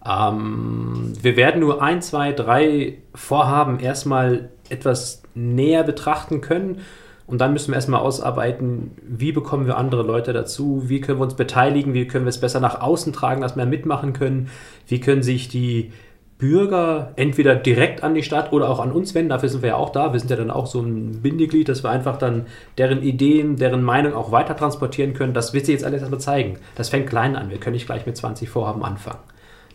[0.06, 6.82] Ähm, wir werden nur ein, zwei, drei Vorhaben erstmal etwas näher betrachten können.
[7.28, 11.24] Und dann müssen wir erstmal ausarbeiten, wie bekommen wir andere Leute dazu, wie können wir
[11.24, 14.50] uns beteiligen, wie können wir es besser nach außen tragen, dass wir mitmachen können,
[14.88, 15.92] wie können sich die
[16.38, 19.30] Bürger entweder direkt an die Stadt oder auch an uns wenden.
[19.30, 20.12] Dafür sind wir ja auch da.
[20.12, 22.46] Wir sind ja dann auch so ein Bindeglied, dass wir einfach dann
[22.78, 25.34] deren Ideen, deren Meinung auch weiter transportieren können.
[25.34, 26.58] Das wird sich jetzt alles erstmal zeigen.
[26.76, 27.50] Das fängt klein an.
[27.50, 29.20] Wir können nicht gleich mit 20 Vorhaben anfangen.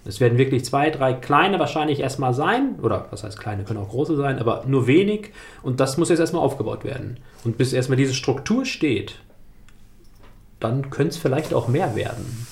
[0.05, 3.91] Es werden wirklich zwei, drei kleine wahrscheinlich erstmal sein, oder was heißt kleine, können auch
[3.91, 5.33] große sein, aber nur wenig.
[5.63, 7.19] Und das muss jetzt erstmal aufgebaut werden.
[7.45, 9.17] Und bis erstmal diese Struktur steht,
[10.59, 12.47] dann könnte es vielleicht auch mehr werden.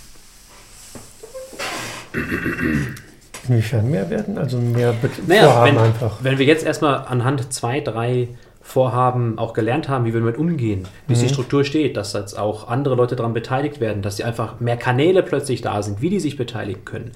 [3.49, 4.37] Inwiefern mehr werden?
[4.37, 6.19] Also mehr Be naja, Vorhaben wenn, einfach.
[6.23, 8.29] Wenn wir jetzt erstmal anhand zwei, drei
[8.61, 11.21] Vorhaben auch gelernt haben, wie wir damit umgehen, wie mhm.
[11.21, 14.77] die Struktur steht, dass jetzt auch andere Leute daran beteiligt werden, dass sie einfach mehr
[14.77, 17.13] Kanäle plötzlich da sind, wie die sich beteiligen können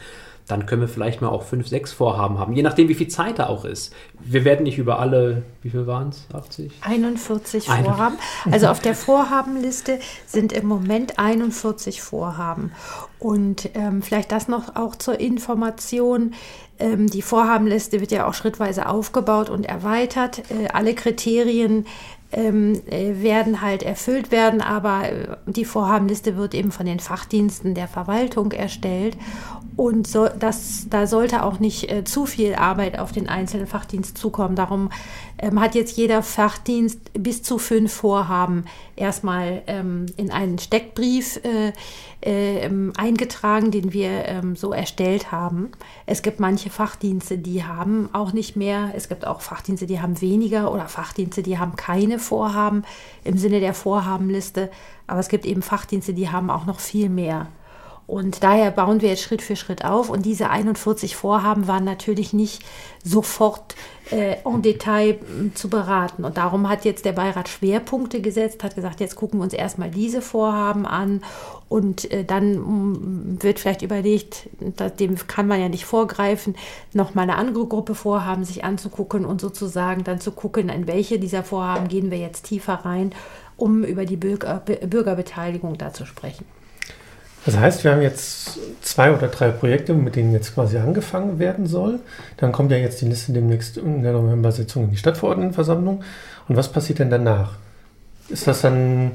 [0.48, 3.38] dann können wir vielleicht mal auch fünf, sechs Vorhaben haben, je nachdem, wie viel Zeit
[3.38, 3.94] da auch ist.
[4.20, 6.26] Wir werden nicht über alle, wie viel waren es?
[6.34, 6.72] 80?
[6.80, 8.16] 41 Vorhaben.
[8.50, 12.72] Also auf der Vorhabenliste sind im Moment 41 Vorhaben.
[13.18, 16.34] Und ähm, vielleicht das noch auch zur Information.
[16.82, 20.50] Ähm, die Vorhabenliste wird ja auch schrittweise aufgebaut und erweitert.
[20.50, 21.86] Äh, alle Kriterien
[22.32, 27.74] ähm, äh, werden halt erfüllt werden, aber äh, die Vorhabenliste wird eben von den Fachdiensten
[27.74, 29.16] der Verwaltung erstellt
[29.76, 34.18] und so, das, da sollte auch nicht äh, zu viel Arbeit auf den einzelnen Fachdienst
[34.18, 34.54] zukommen.
[34.54, 34.90] Darum
[35.42, 41.72] ähm, hat jetzt jeder Fachdienst bis zu fünf Vorhaben erstmal ähm, in einen Steckbrief äh,
[42.20, 45.72] äh, eingetragen, den wir ähm, so erstellt haben.
[46.06, 48.92] Es gibt manche Fachdienste, die haben auch nicht mehr.
[48.94, 52.84] Es gibt auch Fachdienste, die haben weniger oder Fachdienste, die haben keine Vorhaben
[53.24, 54.70] im Sinne der Vorhabenliste.
[55.08, 57.48] Aber es gibt eben Fachdienste, die haben auch noch viel mehr.
[58.06, 60.10] Und daher bauen wir jetzt Schritt für Schritt auf.
[60.10, 62.62] Und diese 41 Vorhaben waren natürlich nicht
[63.02, 63.74] sofort
[64.12, 66.24] äh, en Detail äh, zu beraten.
[66.24, 69.90] Und darum hat jetzt der Beirat Schwerpunkte gesetzt, hat gesagt, jetzt gucken wir uns erstmal
[69.90, 71.22] diese Vorhaben an.
[71.68, 74.48] Und äh, dann mm, wird vielleicht überlegt,
[75.00, 76.54] dem kann man ja nicht vorgreifen,
[76.92, 81.42] nochmal eine andere Gruppe Vorhaben sich anzugucken und sozusagen dann zu gucken, in welche dieser
[81.42, 83.12] Vorhaben gehen wir jetzt tiefer rein,
[83.56, 86.44] um über die Bürger, Bürgerbeteiligung da zu sprechen.
[87.44, 91.66] Das heißt, wir haben jetzt zwei oder drei Projekte, mit denen jetzt quasi angefangen werden
[91.66, 91.98] soll.
[92.36, 96.04] Dann kommt ja jetzt die Liste demnächst in der November-Sitzung in die Stadtverordnetenversammlung.
[96.48, 97.56] Und was passiert denn danach?
[98.28, 99.12] Ist das dann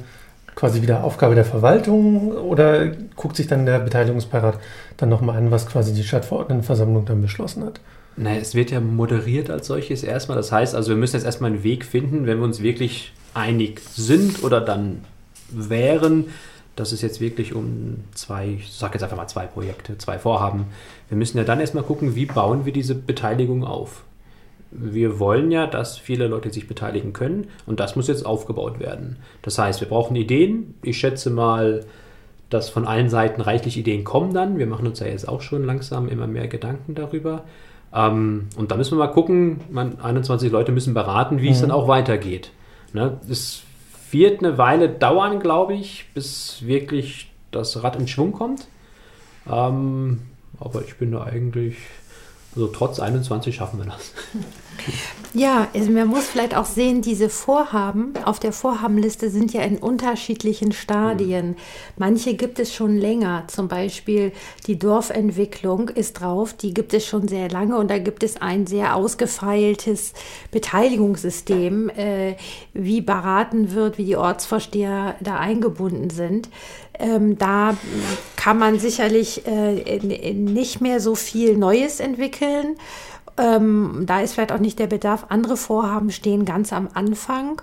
[0.56, 4.60] quasi wieder Aufgabe der Verwaltung oder guckt sich dann der Beteiligungsbeirat
[4.98, 7.80] dann nochmal an, was quasi die Stadtverordnetenversammlung dann beschlossen hat?
[8.18, 10.36] Naja, es wird ja moderiert als solches erstmal.
[10.36, 13.80] Das heißt also, wir müssen jetzt erstmal einen Weg finden, wenn wir uns wirklich einig
[13.96, 15.04] sind oder dann
[15.50, 16.26] wären,
[16.78, 20.68] dass es jetzt wirklich um zwei, ich sage jetzt einfach mal zwei Projekte, zwei Vorhaben.
[21.10, 24.04] Wir müssen ja dann erstmal gucken, wie bauen wir diese Beteiligung auf.
[24.70, 29.18] Wir wollen ja, dass viele Leute sich beteiligen können und das muss jetzt aufgebaut werden.
[29.42, 30.76] Das heißt, wir brauchen Ideen.
[30.84, 31.84] Ich schätze mal,
[32.52, 34.60] dass von allen Seiten reichlich Ideen kommen dann.
[34.60, 37.44] Wir machen uns ja jetzt auch schon langsam immer mehr Gedanken darüber.
[37.92, 41.54] Ähm, und da müssen wir mal gucken, man, 21 Leute müssen beraten, wie mhm.
[41.54, 42.52] es dann auch weitergeht.
[42.94, 43.18] Ne?
[43.28, 43.64] Es
[44.12, 48.68] wird eine Weile dauern, glaube ich, bis wirklich das Rad in Schwung kommt.
[49.50, 50.22] Ähm,
[50.60, 51.78] aber ich bin da eigentlich,
[52.56, 54.12] also trotz 21 schaffen wir das.
[55.34, 59.78] Ja, also man muss vielleicht auch sehen, diese Vorhaben auf der Vorhabenliste sind ja in
[59.78, 61.56] unterschiedlichen Stadien.
[61.98, 64.32] Manche gibt es schon länger, zum Beispiel
[64.66, 68.66] die Dorfentwicklung ist drauf, die gibt es schon sehr lange und da gibt es ein
[68.66, 70.14] sehr ausgefeiltes
[70.52, 72.36] Beteiligungssystem, äh,
[72.74, 76.50] wie beraten wird, wie die Ortsvorsteher da eingebunden sind.
[77.00, 77.76] Ähm, da
[78.36, 80.00] kann man sicherlich äh,
[80.34, 82.76] nicht mehr so viel Neues entwickeln.
[83.38, 85.28] Ähm, da ist vielleicht auch nicht der Bedarf.
[85.30, 87.62] Andere Vorhaben stehen ganz am Anfang.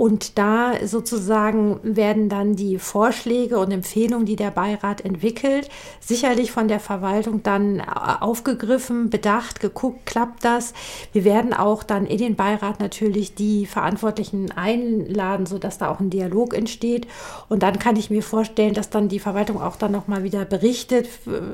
[0.00, 5.68] Und da sozusagen werden dann die Vorschläge und Empfehlungen, die der Beirat entwickelt,
[6.00, 10.72] sicherlich von der Verwaltung dann aufgegriffen, bedacht, geguckt, klappt das.
[11.12, 16.08] Wir werden auch dann in den Beirat natürlich die Verantwortlichen einladen, sodass da auch ein
[16.08, 17.06] Dialog entsteht.
[17.50, 21.10] Und dann kann ich mir vorstellen, dass dann die Verwaltung auch dann nochmal wieder berichtet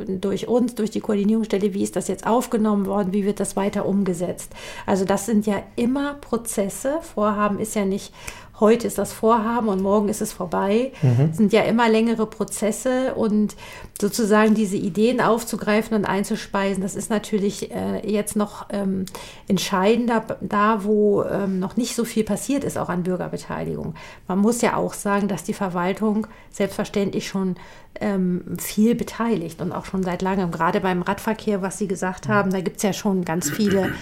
[0.06, 3.87] durch uns, durch die Koordinierungsstelle, wie ist das jetzt aufgenommen worden, wie wird das weiter
[3.87, 4.52] umgesetzt.
[4.87, 6.98] Also das sind ja immer Prozesse.
[7.02, 8.14] Vorhaben ist ja nicht
[8.61, 10.92] heute ist das Vorhaben und morgen ist es vorbei.
[11.03, 11.33] Mhm.
[11.33, 13.57] sind ja immer längere Prozesse und
[14.01, 19.07] sozusagen diese Ideen aufzugreifen und einzuspeisen, das ist natürlich äh, jetzt noch ähm,
[19.49, 23.95] entscheidender da, wo ähm, noch nicht so viel passiert ist, auch an Bürgerbeteiligung.
[24.29, 27.57] Man muss ja auch sagen, dass die Verwaltung selbstverständlich schon
[28.01, 30.51] ähm, viel beteiligt und auch schon seit langem.
[30.51, 33.92] Gerade beim Radverkehr, was Sie gesagt haben, da gibt es ja schon ganz viele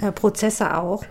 [0.00, 1.04] äh, Prozesse auch.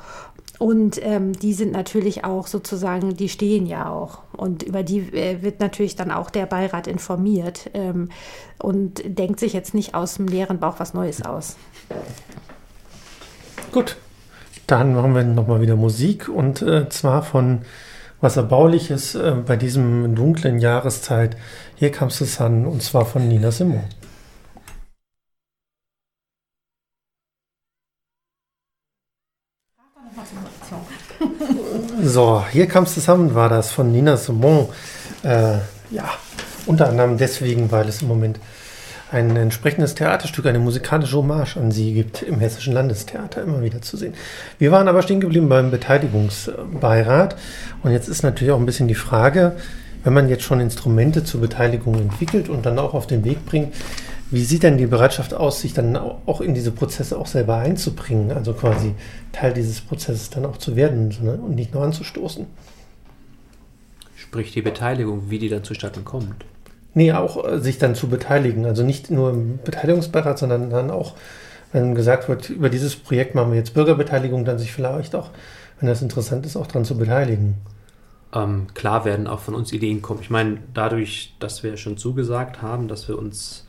[0.59, 4.19] Und ähm, die sind natürlich auch sozusagen, die stehen ja auch.
[4.35, 8.09] Und über die äh, wird natürlich dann auch der Beirat informiert ähm,
[8.57, 11.55] und denkt sich jetzt nicht aus dem leeren Bauch was Neues aus.
[13.71, 13.95] Gut,
[14.67, 17.61] dann machen wir nochmal wieder Musik und äh, zwar von
[18.19, 21.37] was Erbauliches äh, bei diesem dunklen Jahreszeit.
[21.75, 23.83] Hier kam es an und zwar von Nina Simon.
[32.09, 34.67] So, hier kam es zusammen, war das von Nina Simon.
[35.21, 35.59] Äh,
[35.91, 36.09] ja,
[36.65, 38.39] unter anderem deswegen, weil es im Moment
[39.11, 43.95] ein entsprechendes Theaterstück, eine musikalische Hommage an sie gibt, im Hessischen Landestheater immer wieder zu
[43.95, 44.15] sehen.
[44.57, 47.35] Wir waren aber stehen geblieben beim Beteiligungsbeirat.
[47.83, 49.57] Und jetzt ist natürlich auch ein bisschen die Frage,
[50.03, 53.75] wenn man jetzt schon Instrumente zur Beteiligung entwickelt und dann auch auf den Weg bringt,
[54.31, 58.31] wie sieht denn die Bereitschaft aus, sich dann auch in diese Prozesse auch selber einzubringen,
[58.31, 58.93] also quasi
[59.31, 62.45] Teil dieses Prozesses dann auch zu werden und nicht nur anzustoßen?
[64.15, 66.45] Sprich die Beteiligung, wie die dann zustande kommt.
[66.93, 68.65] Nee, auch äh, sich dann zu beteiligen.
[68.65, 71.15] Also nicht nur im Beteiligungsbeirat, sondern dann auch,
[71.71, 75.31] wenn gesagt wird, über dieses Projekt machen wir jetzt Bürgerbeteiligung, dann sich vielleicht auch,
[75.79, 77.55] wenn das interessant ist, auch daran zu beteiligen.
[78.33, 80.19] Ähm, klar werden auch von uns Ideen kommen.
[80.21, 83.65] Ich meine, dadurch, dass wir schon zugesagt haben, dass wir uns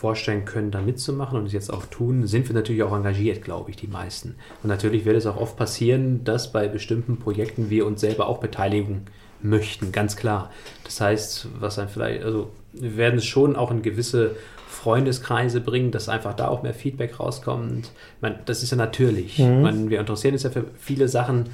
[0.00, 3.68] vorstellen können, da mitzumachen und es jetzt auch tun, sind wir natürlich auch engagiert, glaube
[3.68, 4.34] ich, die meisten.
[4.62, 8.38] Und natürlich wird es auch oft passieren, dass bei bestimmten Projekten wir uns selber auch
[8.38, 9.02] beteiligen
[9.42, 10.50] möchten, ganz klar.
[10.84, 14.36] Das heißt, was dann vielleicht, also wir werden es schon auch in gewisse
[14.68, 17.92] Freundeskreise bringen, dass einfach da auch mehr Feedback rauskommt.
[18.22, 19.38] Man, das ist ja natürlich.
[19.38, 19.60] Mhm.
[19.60, 21.50] Man, wir interessieren uns ja für viele Sachen.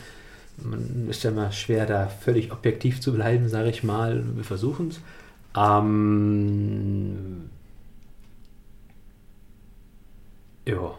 [0.63, 4.23] Man ist ja immer schwer, da völlig objektiv zu bleiben, sage ich mal.
[4.37, 5.01] Wir versuchen es.
[5.57, 7.51] Ähm,
[10.67, 10.95] Ja.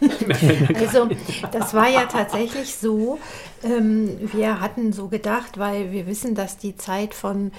[0.76, 1.08] also
[1.52, 3.18] das war ja tatsächlich so.
[3.62, 7.52] Ähm, wir hatten so gedacht, weil wir wissen, dass die Zeit von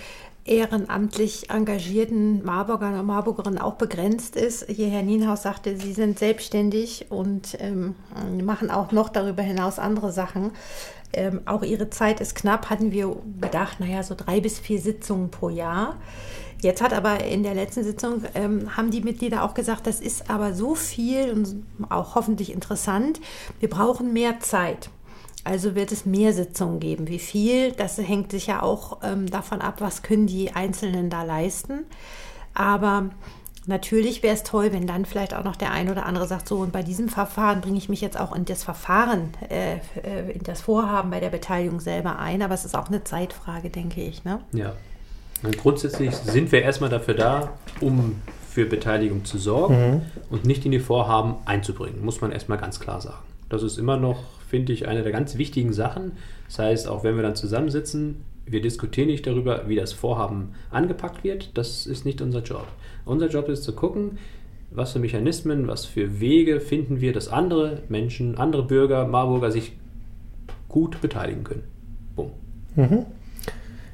[0.45, 4.65] ehrenamtlich engagierten Marburgern und Marburgerinnen auch begrenzt ist.
[4.67, 7.95] Hier Herr Nienhaus sagte, Sie sind selbstständig und ähm,
[8.43, 10.51] machen auch noch darüber hinaus andere Sachen.
[11.13, 15.29] Ähm, auch Ihre Zeit ist knapp, hatten wir gedacht, naja, so drei bis vier Sitzungen
[15.29, 15.97] pro Jahr.
[16.61, 20.29] Jetzt hat aber in der letzten Sitzung, ähm, haben die Mitglieder auch gesagt, das ist
[20.29, 23.21] aber so viel und auch hoffentlich interessant,
[23.59, 24.89] wir brauchen mehr Zeit.
[25.45, 27.07] Also wird es mehr Sitzungen geben.
[27.07, 31.23] Wie viel, das hängt sich ja auch ähm, davon ab, was können die Einzelnen da
[31.23, 31.85] leisten.
[32.53, 33.09] Aber
[33.65, 36.57] natürlich wäre es toll, wenn dann vielleicht auch noch der ein oder andere sagt, so
[36.57, 40.43] und bei diesem Verfahren bringe ich mich jetzt auch in das Verfahren, äh, äh in
[40.43, 42.41] das Vorhaben bei der Beteiligung selber ein.
[42.41, 44.25] Aber es ist auch eine Zeitfrage, denke ich.
[44.25, 44.41] Ne?
[44.51, 44.73] Ja,
[45.57, 50.01] Grundsätzlich sind wir erstmal dafür da, um für Beteiligung zu sorgen mhm.
[50.29, 53.23] und nicht in die Vorhaben einzubringen, muss man erstmal ganz klar sagen.
[53.47, 56.13] Das ist immer noch, finde ich, eine der ganz wichtigen Sachen.
[56.47, 61.23] Das heißt, auch wenn wir dann zusammensitzen, wir diskutieren nicht darüber, wie das Vorhaben angepackt
[61.23, 61.51] wird.
[61.57, 62.67] Das ist nicht unser Job.
[63.05, 64.17] Unser Job ist zu gucken,
[64.71, 69.73] was für Mechanismen, was für Wege finden wir, dass andere Menschen, andere Bürger, Marburger sich
[70.67, 71.63] gut beteiligen können.
[72.15, 72.31] Bumm.
[72.75, 73.05] Mhm.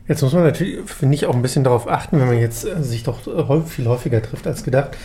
[0.08, 2.84] Jetzt muss man natürlich, finde ich, auch ein bisschen darauf achten, wenn man jetzt äh,
[2.84, 4.96] sich doch häufig, viel häufiger trifft als gedacht,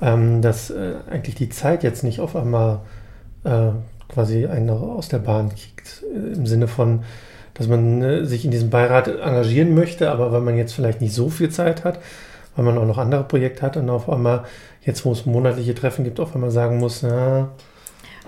[0.00, 2.80] ähm, dass äh, eigentlich die Zeit jetzt nicht auf einmal
[3.44, 3.70] äh,
[4.08, 6.04] quasi einen aus der Bahn kickt.
[6.14, 7.02] Äh, Im Sinne von,
[7.54, 11.14] dass man äh, sich in diesem Beirat engagieren möchte, aber weil man jetzt vielleicht nicht
[11.14, 11.98] so viel Zeit hat,
[12.54, 14.44] weil man auch noch andere Projekte hat und auf einmal,
[14.82, 17.48] jetzt wo es monatliche Treffen gibt, auf einmal sagen muss, na,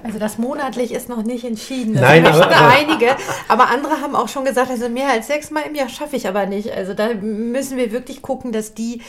[0.03, 1.95] Also das monatlich ist noch nicht entschieden.
[1.95, 3.07] Das Nein, aber- aber- einige.
[3.49, 6.47] Aber andere haben auch schon gesagt, also mehr als sechsmal im Jahr schaffe ich aber
[6.47, 6.71] nicht.
[6.73, 9.03] Also da müssen wir wirklich gucken, dass die,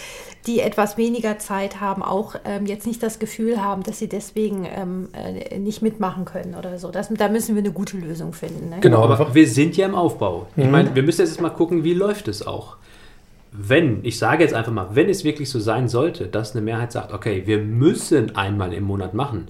[0.47, 4.65] die etwas weniger Zeit haben, auch ähm, jetzt nicht das Gefühl haben, dass sie deswegen
[4.65, 6.89] ähm, äh, nicht mitmachen können oder so.
[6.91, 8.69] Das, da müssen wir eine gute Lösung finden.
[8.69, 8.77] Ne?
[8.81, 9.03] Genau.
[9.03, 10.47] aber einfach- wir sind ja im Aufbau.
[10.57, 10.71] Ich Mhm.
[10.71, 12.77] meine, wir müssen jetzt mal gucken, wie läuft es auch.
[13.51, 16.91] Wenn, ich sage jetzt einfach mal, wenn es wirklich so sein sollte, dass eine Mehrheit
[16.91, 19.47] sagt, okay, wir müssen einmal im Monat machen,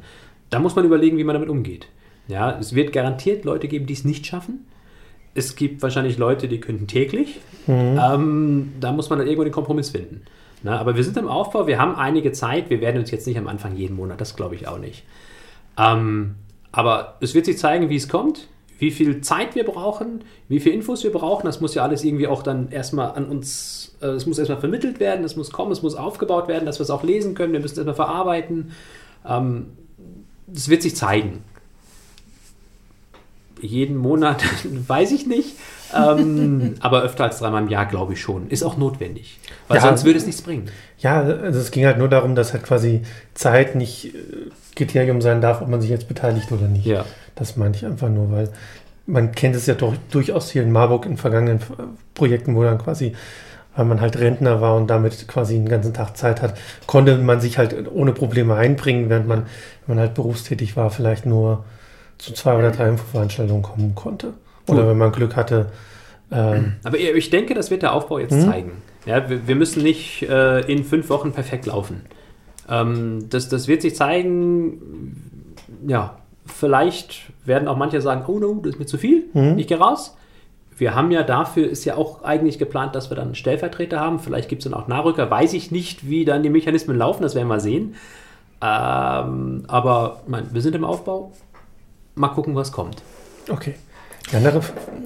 [0.49, 1.87] dann muss man überlegen, wie man damit umgeht.
[2.27, 4.65] Ja, es wird garantiert Leute geben, die es nicht schaffen.
[5.33, 7.39] Es gibt wahrscheinlich Leute, die könnten täglich.
[7.67, 10.21] Ähm, da muss man dann irgendwo den Kompromiss finden.
[10.63, 12.69] Na, aber wir sind im Aufbau, wir haben einige Zeit.
[12.69, 15.03] Wir werden uns jetzt nicht am Anfang jeden Monat, das glaube ich auch nicht.
[15.77, 16.35] Ähm,
[16.71, 20.73] aber es wird sich zeigen, wie es kommt, wie viel Zeit wir brauchen, wie viel
[20.73, 21.45] Infos wir brauchen.
[21.45, 24.99] Das muss ja alles irgendwie auch dann erstmal an uns, äh, es muss erstmal vermittelt
[24.99, 27.59] werden, es muss kommen, es muss aufgebaut werden, dass wir es auch lesen können, wir
[27.59, 28.71] müssen es erstmal verarbeiten.
[29.25, 29.67] Ähm,
[30.53, 31.43] das wird sich zeigen.
[33.61, 34.43] Jeden Monat
[34.87, 35.55] weiß ich nicht,
[35.93, 38.49] ähm, aber öfter als dreimal im Jahr glaube ich schon.
[38.49, 39.83] Ist auch notwendig, weil Ja.
[39.83, 40.69] sonst würde es nichts bringen.
[40.99, 43.01] Ja, also es ging halt nur darum, dass halt quasi
[43.33, 46.85] Zeit nicht äh, Kriterium sein darf, ob man sich jetzt beteiligt oder nicht.
[46.85, 47.05] Ja.
[47.35, 48.49] Das meinte ich einfach nur, weil
[49.05, 51.83] man kennt es ja doch durchaus hier in Marburg in vergangenen äh,
[52.13, 53.13] Projekten, wo dann quasi,
[53.75, 56.55] weil man halt Rentner war und damit quasi den ganzen Tag Zeit hat,
[56.87, 59.43] konnte man sich halt ohne Probleme einbringen, während man,
[59.85, 61.63] wenn man halt berufstätig war, vielleicht nur
[62.17, 64.33] zu zwei oder drei Infoveranstaltungen kommen konnte.
[64.67, 65.67] Oder wenn man Glück hatte,
[66.31, 68.71] ähm, Aber ich denke, das wird der Aufbau jetzt zeigen.
[69.05, 72.01] Ja, wir, wir müssen nicht äh, in fünf Wochen perfekt laufen.
[72.69, 75.25] Ähm, das, das wird sich zeigen.
[75.87, 79.25] Ja, vielleicht werden auch manche sagen, oh no, das ist mir zu viel,
[79.57, 80.15] ich gehe raus.
[80.79, 84.19] Wir haben ja dafür, ist ja auch eigentlich geplant, dass wir dann einen Stellvertreter haben.
[84.19, 85.29] Vielleicht gibt es dann auch Nachrücker.
[85.29, 87.95] Weiß ich nicht, wie dann die Mechanismen laufen, das werden wir sehen.
[88.61, 91.31] Ähm, aber mein, wir sind im Aufbau.
[92.15, 93.01] Mal gucken, was kommt.
[93.49, 93.75] okay.
[94.31, 94.61] Die andere,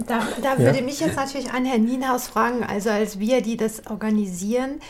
[0.07, 0.59] Da, da Ja.
[0.59, 4.81] würde mich jetzt natürlich an Herrn Nienhaus fragen, also als wir, die das organisieren,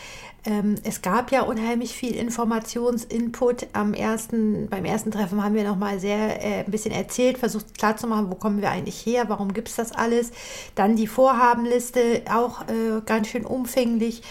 [0.46, 5.98] ähm, es gab ja unheimlich viel Informationsinput am ersten, beim ersten Treffen haben wir nochmal
[6.00, 9.76] sehr äh, ein bisschen erzählt, versucht klarzumachen, wo kommen wir eigentlich her, warum gibt es
[9.76, 10.32] das alles.
[10.74, 14.22] Dann die Vorhabenliste, auch äh, ganz schön umfänglich.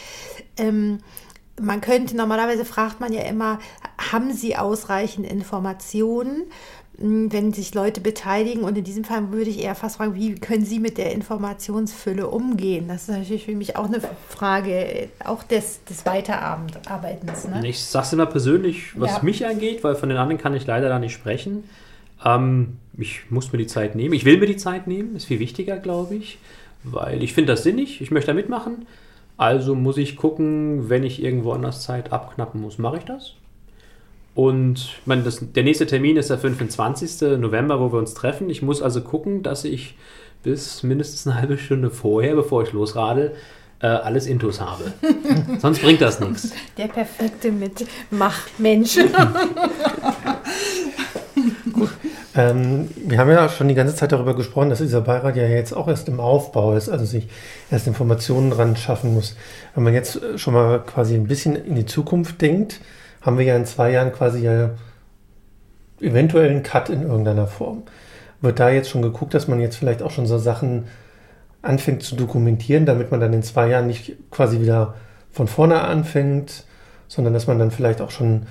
[0.58, 1.00] Ähm,
[1.60, 3.60] man könnte, normalerweise fragt man ja immer,
[4.12, 6.44] haben Sie ausreichend Informationen?
[6.98, 8.64] Mh, wenn sich Leute beteiligen.
[8.64, 12.28] Und in diesem Fall würde ich eher fast fragen, wie können Sie mit der Informationsfülle
[12.28, 12.88] umgehen?
[12.88, 17.48] Das ist natürlich für mich auch eine Frage, auch des, des Weiterarbeitens.
[17.48, 17.68] Ne?
[17.68, 19.24] Ich sage es immer persönlich, was Ja.
[19.24, 21.64] mich angeht, weil von den anderen kann ich leider da nicht sprechen.
[22.26, 24.14] Ähm, ich muss mir die Zeit nehmen.
[24.14, 26.38] Ich will mir die Zeit nehmen, ist viel wichtiger, glaube ich,
[26.84, 28.86] weil ich finde das sinnig, ich möchte da mitmachen.
[29.36, 33.34] Also muss ich gucken, wenn ich irgendwo anders Zeit abknappen muss, mache ich das.
[34.36, 37.38] Und ich meine, das, der nächste Termin ist der 25.
[37.38, 38.50] November, wo wir uns treffen.
[38.50, 39.96] Ich muss also gucken, dass ich
[40.42, 43.36] bis mindestens eine halbe Stunde vorher, bevor ich losradel,
[43.80, 44.94] äh, alles Intus habe.
[45.60, 46.52] Sonst bringt das nichts.
[46.78, 48.98] Der perfekte Mitmachmensch.
[52.36, 55.72] Ähm, wir haben ja schon die ganze Zeit darüber gesprochen, dass dieser Beirat ja jetzt
[55.72, 57.28] auch erst im Aufbau ist, also sich
[57.70, 59.36] erst Informationen dran schaffen muss.
[59.76, 62.80] Wenn man jetzt schon mal quasi ein bisschen in die Zukunft denkt,
[63.24, 64.72] haben wir ja in zwei Jahren quasi ja
[66.00, 67.84] eventuell einen Cut in irgendeiner Form.
[68.42, 70.86] Wird da jetzt schon geguckt, dass man jetzt vielleicht auch schon so Sachen
[71.62, 74.96] anfängt zu dokumentieren, damit man dann in zwei Jahren nicht quasi wieder
[75.32, 76.66] von vorne anfängt,
[77.08, 78.46] sondern dass man dann vielleicht auch schon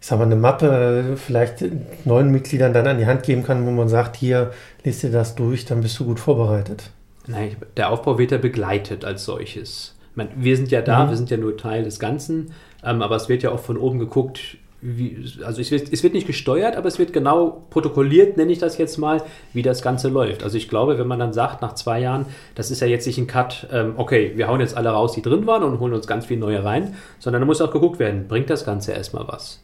[0.00, 1.64] ich sag mal, eine Mappe vielleicht
[2.04, 4.52] neuen Mitgliedern dann an die Hand geben kann, wo man sagt, hier,
[4.84, 6.90] lest dir das durch, dann bist du gut vorbereitet.
[7.26, 9.94] Nein, der Aufbau wird ja begleitet als solches.
[10.14, 11.08] Meine, wir sind ja da, Mhm.
[11.10, 12.52] wir sind ja nur Teil des Ganzen,
[12.84, 16.12] ähm, aber es wird ja auch von oben geguckt, wie, also es wird, es wird
[16.12, 19.22] nicht gesteuert, aber es wird genau protokolliert, nenne ich das jetzt mal,
[19.54, 20.44] wie das Ganze läuft.
[20.44, 23.16] Also ich glaube, wenn man dann sagt, nach zwei Jahren, das ist ja jetzt nicht
[23.16, 26.06] ein Cut, ähm, okay, wir hauen jetzt alle raus, die drin waren und holen uns
[26.06, 29.62] ganz viel neue rein, sondern da muss auch geguckt werden, bringt das Ganze erstmal was.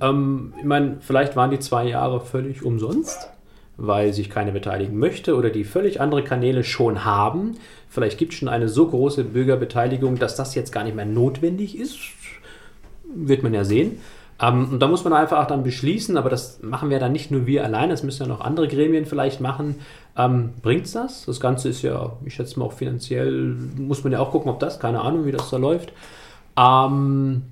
[0.00, 3.30] Ähm, ich meine, vielleicht waren die zwei Jahre völlig umsonst,
[3.76, 7.56] weil sich keiner beteiligen möchte oder die völlig andere Kanäle schon haben.
[7.88, 11.76] Vielleicht gibt es schon eine so große Bürgerbeteiligung, dass das jetzt gar nicht mehr notwendig
[11.78, 11.98] ist.
[13.14, 13.98] Wird man ja sehen.
[14.40, 17.30] Ähm, und da muss man einfach auch dann beschließen, aber das machen wir dann nicht
[17.30, 19.76] nur wir allein, das müssen ja noch andere Gremien vielleicht machen.
[20.16, 21.24] Ähm, Bringt es das?
[21.26, 24.58] Das Ganze ist ja, ich schätze mal auch finanziell, muss man ja auch gucken, ob
[24.58, 25.92] das, keine Ahnung, wie das da läuft.
[26.56, 27.42] Ähm,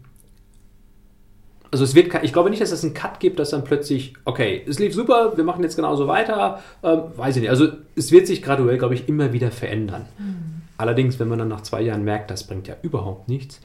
[1.70, 4.62] also es wird, ich glaube nicht, dass es einen Cut gibt, dass dann plötzlich, okay,
[4.68, 7.50] es lief super, wir machen jetzt genauso weiter, ähm, weiß ich nicht.
[7.50, 10.04] Also es wird sich graduell, glaube ich, immer wieder verändern.
[10.76, 13.60] Allerdings, wenn man dann nach zwei Jahren merkt, das bringt ja überhaupt nichts,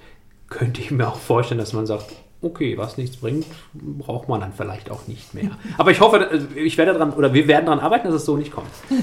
[0.49, 4.53] könnte ich mir auch vorstellen, dass man sagt, okay, was nichts bringt, braucht man dann
[4.53, 5.51] vielleicht auch nicht mehr.
[5.77, 8.51] Aber ich hoffe, ich werde daran, oder wir werden daran arbeiten, dass es so nicht
[8.51, 8.69] kommt.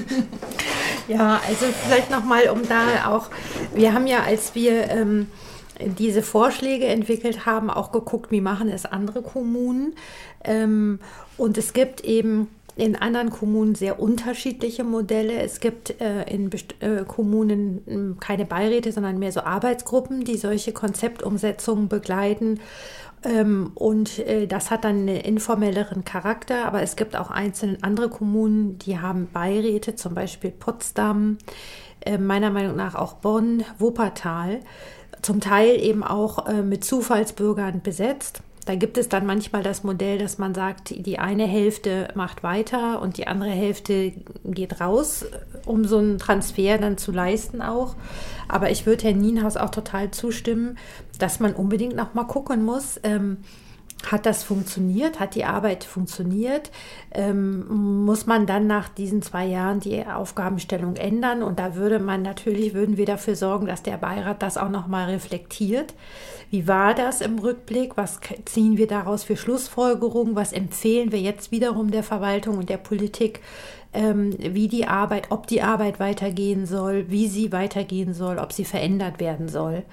[1.06, 3.28] Ja, also vielleicht nochmal, um da auch,
[3.74, 5.26] wir haben ja, als wir ähm,
[5.78, 9.94] diese Vorschläge entwickelt haben, auch geguckt, wie machen es andere Kommunen.
[10.44, 11.00] Ähm,
[11.36, 15.40] und es gibt eben in anderen Kommunen sehr unterschiedliche Modelle.
[15.40, 20.36] Es gibt äh, in Best äh, Kommunen äh, keine Beiräte, sondern mehr so Arbeitsgruppen, die
[20.36, 22.60] solche Konzeptumsetzungen begleiten.
[23.22, 28.10] Ähm, und äh, das hat dann einen informelleren Charakter, aber es gibt auch einzelne andere
[28.10, 31.38] Kommunen, die haben Beiräte, zum Beispiel Potsdam,
[32.04, 34.60] äh, meiner Meinung nach auch Bonn, Wuppertal,
[35.22, 38.42] zum Teil eben auch äh, mit Zufallsbürgern besetzt.
[38.64, 43.02] Da gibt es dann manchmal das Modell, dass man sagt, die eine Hälfte macht weiter
[43.02, 44.12] und die andere Hälfte
[44.44, 45.26] geht raus,
[45.66, 47.94] um so einen Transfer dann zu leisten auch.
[48.48, 50.78] Aber ich würde Herrn Nienhaus auch total zustimmen,
[51.18, 53.38] dass man unbedingt noch mal gucken muss, ähm,
[54.12, 55.20] hat das funktioniert?
[55.20, 56.70] Hat die Arbeit funktioniert?
[57.12, 61.42] Ähm, muss man dann nach diesen zwei Jahren die Aufgabenstellung ändern?
[61.42, 65.10] Und da würde man natürlich, würden wir dafür sorgen, dass der Beirat das auch nochmal
[65.10, 65.94] reflektiert.
[66.50, 67.96] Wie war das im Rückblick?
[67.96, 70.36] Was ziehen wir daraus für Schlussfolgerungen?
[70.36, 73.40] Was empfehlen wir jetzt wiederum der Verwaltung und der Politik?
[73.92, 78.64] Ähm, wie die Arbeit, ob die Arbeit weitergehen soll, wie sie weitergehen soll, ob sie
[78.64, 79.84] verändert werden soll.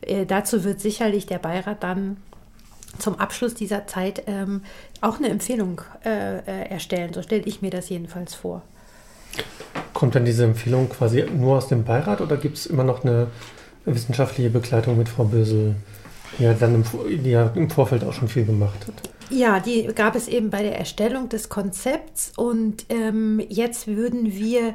[0.00, 2.16] Äh, dazu wird sicherlich der Beirat dann
[3.00, 4.62] zum Abschluss dieser Zeit ähm,
[5.00, 7.12] auch eine Empfehlung äh, äh, erstellen.
[7.12, 8.62] So stelle ich mir das jedenfalls vor.
[9.94, 13.28] Kommt dann diese Empfehlung quasi nur aus dem Beirat oder gibt es immer noch eine
[13.84, 15.76] wissenschaftliche Begleitung mit Frau Bösel,
[16.38, 16.84] die ja dann im,
[17.22, 19.10] die ja im Vorfeld auch schon viel gemacht hat?
[19.30, 24.74] Ja, die gab es eben bei der Erstellung des Konzepts und ähm, jetzt würden wir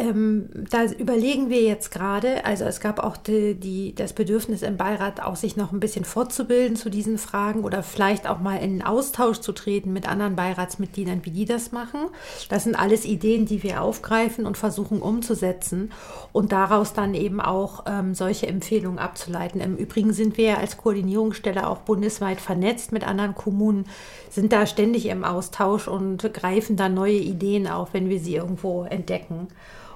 [0.00, 4.76] ähm, da überlegen wir jetzt gerade, also es gab auch die, die, das Bedürfnis im
[4.76, 8.82] Beirat, auch sich noch ein bisschen fortzubilden zu diesen Fragen oder vielleicht auch mal in
[8.82, 12.00] Austausch zu treten mit anderen Beiratsmitgliedern, wie die das machen.
[12.48, 15.92] Das sind alles Ideen, die wir aufgreifen und versuchen umzusetzen
[16.32, 19.60] und daraus dann eben auch ähm, solche Empfehlungen abzuleiten.
[19.60, 23.86] Im Übrigen sind wir als Koordinierungsstelle auch bundesweit vernetzt mit anderen Kommunen,
[24.30, 28.84] sind da ständig im Austausch und greifen dann neue Ideen auf, wenn wir sie irgendwo
[28.84, 29.48] entdecken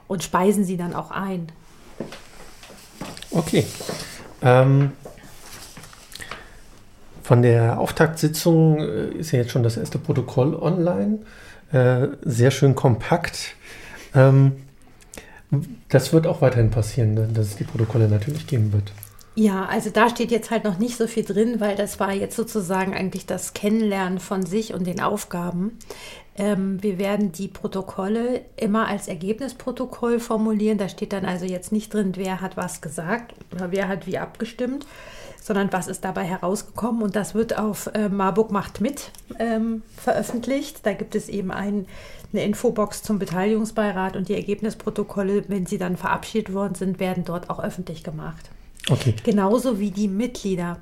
[0.09, 1.47] und speisen sie dann auch ein.
[3.31, 3.67] Okay.
[4.43, 4.93] Ähm,
[7.23, 11.21] von der Auftaktsitzung äh, ist ja jetzt schon das erste Protokoll online.
[11.73, 13.57] Äh, sehr schön kompakt.
[14.15, 14.53] Ähm,
[15.89, 18.93] das wird auch weiterhin passieren, ne, dass es die Protokolle natürlich geben wird.
[19.37, 22.37] Ja, also da steht jetzt halt noch nicht so viel drin, weil das war jetzt
[22.37, 25.79] sozusagen eigentlich das Kennenlernen von sich und den Aufgaben.
[26.37, 30.79] Ähm, wir werden die Protokolle immer als Ergebnisprotokoll formulieren.
[30.79, 34.19] Da steht dann also jetzt nicht drin, wer hat was gesagt oder wer hat wie
[34.19, 34.87] abgestimmt,
[35.41, 37.03] sondern was ist dabei herausgekommen.
[37.03, 40.85] Und das wird auf äh, Marburg macht mit ähm, veröffentlicht.
[40.85, 41.87] Da gibt es eben ein,
[42.33, 47.49] eine Infobox zum Beteiligungsbeirat und die Ergebnisprotokolle, wenn sie dann verabschiedet worden sind, werden dort
[47.49, 48.51] auch öffentlich gemacht.
[48.91, 49.15] Okay.
[49.25, 50.79] Genauso wie die Mitglieder.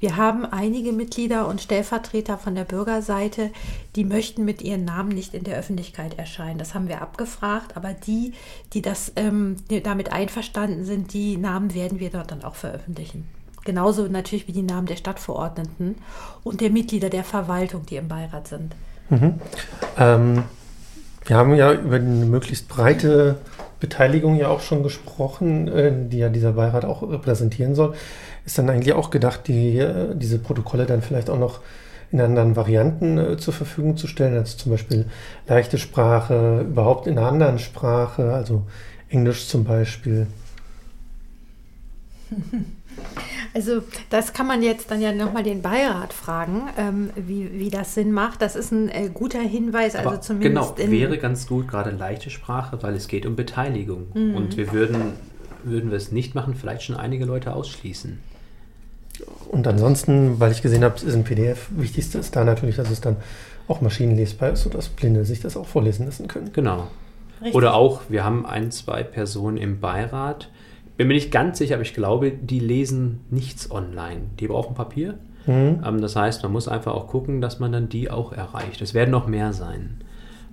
[0.00, 3.50] Wir haben einige Mitglieder und Stellvertreter von der Bürgerseite,
[3.94, 6.58] die möchten mit ihren Namen nicht in der Öffentlichkeit erscheinen.
[6.58, 8.32] Das haben wir abgefragt, aber die,
[8.72, 13.28] die das ähm, damit einverstanden sind, die Namen werden wir dort dann auch veröffentlichen.
[13.64, 15.94] Genauso natürlich wie die Namen der Stadtverordneten
[16.42, 18.74] und der Mitglieder der Verwaltung, die im Beirat sind.
[19.08, 19.40] Mhm.
[19.96, 20.44] Ähm,
[21.24, 23.38] wir haben ja über eine möglichst breite
[23.80, 27.94] Beteiligung ja auch schon gesprochen, äh, die ja dieser Beirat auch repräsentieren soll.
[28.44, 31.60] Ist dann eigentlich auch gedacht, die, äh, diese Protokolle dann vielleicht auch noch
[32.12, 35.06] in anderen Varianten äh, zur Verfügung zu stellen, also zum Beispiel
[35.48, 38.62] leichte Sprache, überhaupt in einer anderen Sprache, also
[39.08, 40.26] Englisch zum Beispiel.
[43.54, 47.94] Also das kann man jetzt dann ja nochmal den Beirat fragen, ähm, wie, wie das
[47.94, 48.42] Sinn macht.
[48.42, 50.76] Das ist ein äh, guter Hinweis, also zumindest.
[50.76, 54.08] Genau, wäre ganz gut, gerade leichte Sprache, weil es geht um Beteiligung.
[54.12, 54.34] Mhm.
[54.34, 55.12] Und wir würden,
[55.62, 58.18] würden wir es nicht machen, vielleicht schon einige Leute ausschließen.
[59.48, 62.90] Und ansonsten, weil ich gesehen habe, es ist ein PDF, wichtigste ist da natürlich, dass
[62.90, 63.16] es dann
[63.68, 66.52] auch maschinenlesbar ist, sodass Blinde sich das auch vorlesen lassen können.
[66.52, 66.88] Genau.
[67.40, 67.54] Richtig.
[67.54, 70.50] Oder auch, wir haben ein, zwei Personen im Beirat,
[70.96, 74.22] bin mir nicht ganz sicher, aber ich glaube, die lesen nichts online.
[74.38, 75.18] Die brauchen Papier.
[75.46, 75.82] Mhm.
[75.84, 78.80] Ähm, das heißt, man muss einfach auch gucken, dass man dann die auch erreicht.
[78.80, 80.00] Es werden noch mehr sein.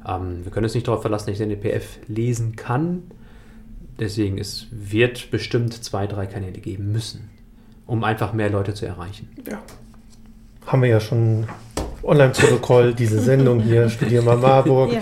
[0.08, 3.04] Ähm, wir können uns nicht darauf verlassen, dass ich den EPF lesen kann.
[4.00, 7.30] Deswegen es wird bestimmt zwei, drei Kanäle geben müssen,
[7.86, 9.30] um einfach mehr Leute zu erreichen.
[9.48, 9.62] Ja.
[10.66, 11.46] Haben wir ja schon
[12.04, 14.94] Online-Protokoll, diese Sendung hier, Studier mal Marburg.
[14.94, 15.02] Ja.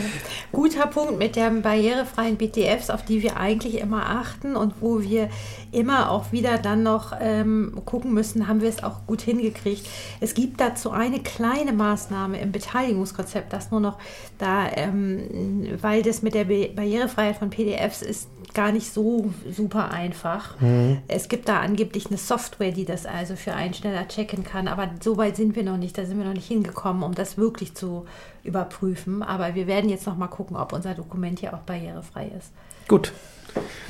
[0.51, 5.29] Guter Punkt mit den barrierefreien BTFs, auf die wir eigentlich immer achten und wo wir
[5.71, 9.87] immer auch wieder dann noch ähm, gucken müssen, haben wir es auch gut hingekriegt.
[10.19, 13.99] Es gibt dazu eine kleine Maßnahme im Beteiligungskonzept, das nur noch
[14.37, 20.59] da, ähm, weil das mit der Barrierefreiheit von PDFs ist gar nicht so super einfach.
[20.59, 20.99] Mhm.
[21.07, 24.89] Es gibt da angeblich eine Software, die das also für einen schneller checken kann, aber
[25.01, 27.75] so weit sind wir noch nicht, da sind wir noch nicht hingekommen, um das wirklich
[27.75, 28.05] zu
[28.43, 29.23] überprüfen.
[29.23, 32.51] Aber wir werden jetzt noch mal gucken, ob unser Dokument hier auch barrierefrei ist.
[32.87, 33.13] Gut.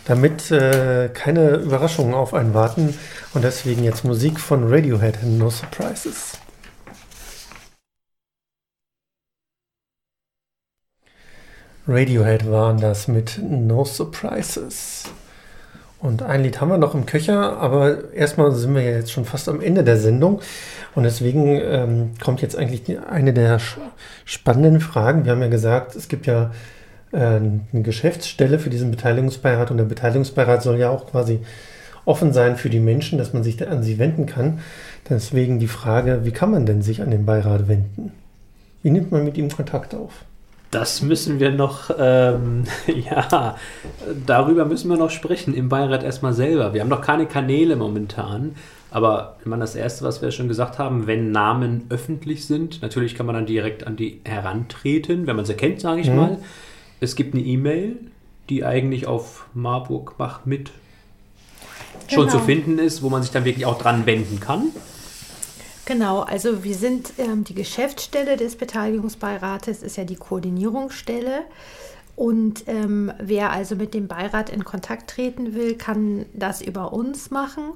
[0.06, 2.97] Damit äh, keine Überraschungen auf einen warten
[3.34, 6.38] und deswegen jetzt Musik von Radiohead, No Surprises.
[11.88, 15.06] Radiohead waren das mit No Surprises.
[16.00, 19.26] Und ein Lied haben wir noch im Köcher, aber erstmal sind wir ja jetzt schon
[19.26, 20.39] fast am Ende der Sendung.
[20.95, 23.60] Und deswegen ähm, kommt jetzt eigentlich eine der
[24.24, 25.26] spannenden Fragen.
[25.26, 26.52] Wir haben ja gesagt, es gibt ja
[27.12, 31.41] äh, eine Geschäftsstelle für diesen Beteiligungsbeirat und der Beteiligungsbeirat soll ja auch quasi
[32.06, 34.60] offen sein für die Menschen, dass man sich an sie wenden kann.
[35.10, 38.14] Deswegen die Frage, wie kann man denn sich an den Beirat wenden?
[38.84, 40.24] Wie nimmt man mit ihm Kontakt auf?
[40.72, 43.55] Das müssen wir noch, ähm, ja,
[44.26, 46.74] darüber müssen wir noch sprechen im Beirat erstmal selber.
[46.74, 48.55] Wir haben noch keine Kanäle momentan,
[48.91, 53.15] aber ich meine, das Erste, was wir schon gesagt haben, wenn Namen öffentlich sind, natürlich
[53.15, 56.15] kann man dann direkt an die herantreten, wenn man sie kennt, sage ich mhm.
[56.15, 56.38] mal.
[56.99, 57.97] Es gibt eine E-Mail,
[58.49, 60.72] die eigentlich auf Marburg macht mit
[62.07, 62.22] genau.
[62.22, 64.70] schon zu finden ist, wo man sich dann wirklich auch dran wenden kann.
[65.90, 71.42] Genau, also wir sind ähm, die Geschäftsstelle des Beteiligungsbeirates, ist ja die Koordinierungsstelle.
[72.16, 77.32] Und ähm, wer also mit dem Beirat in Kontakt treten will, kann das über uns
[77.32, 77.72] machen.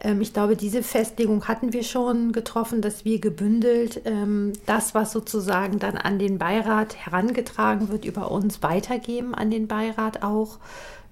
[0.00, 5.10] Ähm, ich glaube, diese Festlegung hatten wir schon getroffen, dass wir gebündelt ähm, das, was
[5.10, 10.58] sozusagen dann an den Beirat herangetragen wird, über uns weitergeben an den Beirat auch.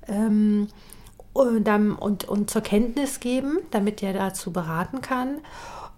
[0.06, 0.68] Ähm,
[1.32, 5.40] und, und, und zur Kenntnis geben, damit er dazu beraten kann.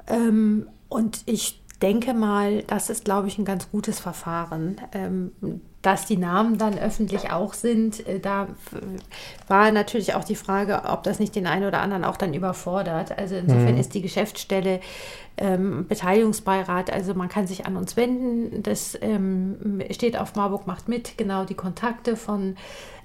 [0.09, 4.81] Ähm, und ich denke mal, das ist, glaube ich, ein ganz gutes Verfahren.
[4.93, 5.33] Ähm,
[5.83, 8.49] dass die Namen dann öffentlich auch sind, äh, da
[9.47, 13.17] war natürlich auch die Frage, ob das nicht den einen oder anderen auch dann überfordert.
[13.17, 13.81] Also insofern mhm.
[13.81, 14.81] ist die Geschäftsstelle
[15.37, 18.63] ähm, Beteiligungsbeirat, also man kann sich an uns wenden.
[18.65, 22.57] Das ähm, steht auf Marburg macht mit, genau die Kontakte von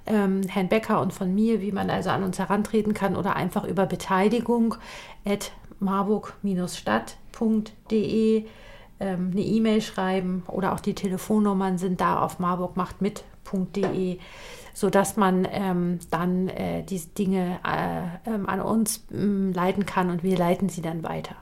[0.06, 3.66] ähm, Herrn Becker und von mir, wie man also an uns herantreten kann oder einfach
[3.66, 4.76] über Beteiligung
[5.26, 5.51] at
[5.84, 8.46] marburg-stadt.de
[9.00, 14.18] ähm, eine E-Mail schreiben oder auch die Telefonnummern sind da auf marburgmachtmit.de,
[14.74, 20.24] sodass man ähm, dann äh, diese Dinge äh, ähm, an uns äh, leiten kann und
[20.24, 21.36] wir leiten sie dann weiter.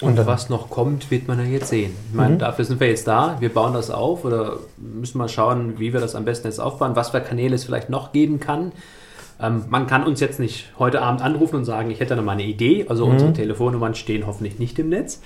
[0.00, 1.92] Und was noch kommt, wird man ja jetzt sehen.
[2.08, 2.38] Ich meine, mhm.
[2.38, 3.36] dafür sind wir jetzt da.
[3.40, 6.94] Wir bauen das auf oder müssen mal schauen, wie wir das am besten jetzt aufbauen,
[6.94, 8.70] was für Kanäle es vielleicht noch geben kann.
[9.40, 12.32] Ähm, man kann uns jetzt nicht heute Abend anrufen und sagen, ich hätte noch mal
[12.32, 12.86] eine Idee.
[12.88, 13.12] Also mhm.
[13.12, 15.20] unsere Telefonnummern stehen hoffentlich nicht im Netz.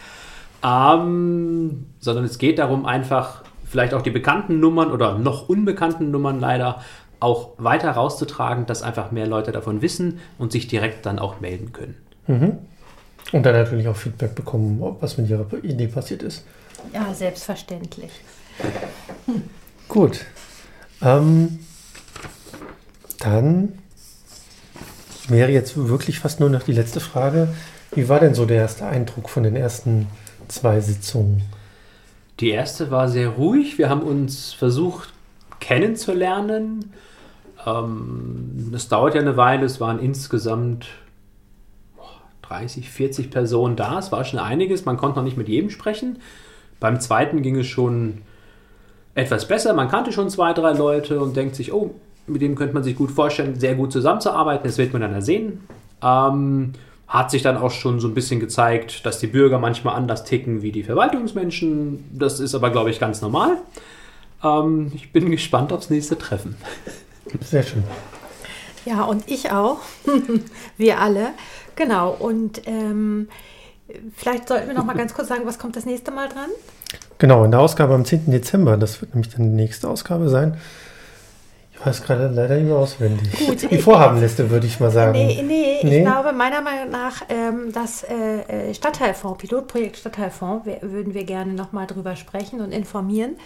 [0.64, 6.40] Ähm, sondern es geht darum, einfach vielleicht auch die bekannten Nummern oder noch unbekannten Nummern
[6.40, 6.82] leider
[7.20, 11.72] auch weiter rauszutragen, dass einfach mehr Leute davon wissen und sich direkt dann auch melden
[11.72, 11.96] können.
[12.26, 12.58] Mhm.
[13.32, 16.44] Und dann natürlich auch Feedback bekommen, was mit ihrer Idee passiert ist.
[16.92, 18.10] Ja, selbstverständlich.
[19.88, 20.26] Gut.
[21.00, 21.60] Ähm,
[23.20, 23.78] dann
[25.30, 27.48] wäre jetzt wirklich fast nur noch die letzte Frage.
[27.94, 30.06] Wie war denn so der erste Eindruck von den ersten
[30.48, 31.42] zwei Sitzungen?
[32.40, 33.78] Die erste war sehr ruhig.
[33.78, 35.12] Wir haben uns versucht
[35.60, 36.92] kennenzulernen.
[37.66, 39.66] Ähm, es dauert ja eine Weile.
[39.66, 40.86] Es waren insgesamt
[42.42, 43.98] 30, 40 Personen da.
[43.98, 44.84] Es war schon einiges.
[44.84, 46.18] Man konnte noch nicht mit jedem sprechen.
[46.80, 48.22] Beim zweiten ging es schon
[49.14, 49.74] etwas besser.
[49.74, 51.94] Man kannte schon zwei, drei Leute und denkt sich, oh,
[52.26, 54.64] mit dem könnte man sich gut vorstellen, sehr gut zusammenzuarbeiten.
[54.64, 55.60] Das wird man dann sehen.
[56.02, 56.72] Ähm,
[57.08, 60.62] hat sich dann auch schon so ein bisschen gezeigt, dass die Bürger manchmal anders ticken
[60.62, 62.04] wie die Verwaltungsmenschen.
[62.12, 63.58] Das ist aber, glaube ich, ganz normal.
[64.42, 66.56] Ähm, ich bin gespannt aufs nächste Treffen.
[67.40, 67.84] Sehr schön.
[68.84, 69.78] Ja, und ich auch.
[70.76, 71.28] wir alle.
[71.76, 72.16] Genau.
[72.18, 73.28] Und ähm,
[74.16, 76.50] vielleicht sollten wir noch mal ganz kurz sagen, was kommt das nächste Mal dran?
[77.18, 78.30] Genau, in der Ausgabe am 10.
[78.30, 78.76] Dezember.
[78.76, 80.56] Das wird nämlich dann die nächste Ausgabe sein
[81.84, 83.46] weiß gerade leider nicht mehr auswendig.
[83.46, 85.12] Gut, die Vorhabenliste würde ich mal sagen.
[85.12, 85.98] Nee, nee, nee?
[85.98, 91.52] ich glaube meiner Meinung nach ähm, das äh, äh, Stadtteilfonds, Pilotprojekt Stadtteilfonds, würden wir gerne
[91.52, 93.36] nochmal drüber sprechen und informieren.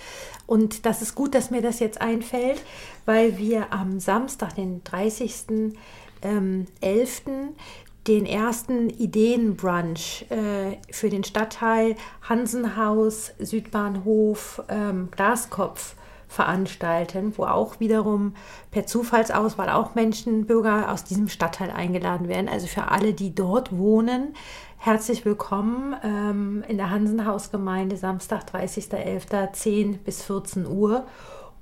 [0.47, 2.63] Und das ist gut, dass mir das jetzt einfällt,
[3.05, 5.73] weil wir am Samstag, den 30.11.,
[6.23, 6.67] ähm,
[8.07, 11.97] den ersten Ideenbrunch äh, für den Stadtteil
[12.29, 15.96] Hansenhaus, Südbahnhof, ähm, Glaskopf
[16.29, 18.35] veranstalten, wo auch wiederum
[18.71, 22.49] per Zufallsauswahl auch Menschen, Bürger aus diesem Stadtteil eingeladen werden.
[22.49, 24.35] Also für alle, die dort wohnen,
[24.79, 31.05] herzlich willkommen ähm, in der Hansenhausgemeinde Samstag, 30.11., 10 bis 14 Uhr.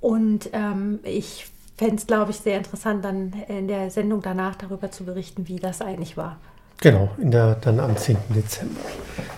[0.01, 1.47] Und ähm, ich
[1.77, 5.59] fände es, glaube ich, sehr interessant, dann in der Sendung danach darüber zu berichten, wie
[5.59, 6.37] das eigentlich war.
[6.81, 8.17] Genau, in der, dann am 10.
[8.29, 8.79] Dezember.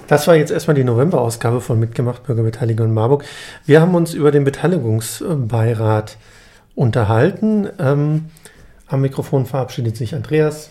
[0.08, 3.26] Das war jetzt erstmal die November-Ausgabe von Mitgemacht Bürgerbeteiligung in Marburg.
[3.66, 6.18] Wir haben uns über den Beteiligungsbeirat
[6.76, 7.68] unterhalten.
[7.78, 8.26] Ähm,
[8.88, 10.70] am Mikrofon verabschiedet sich Andreas.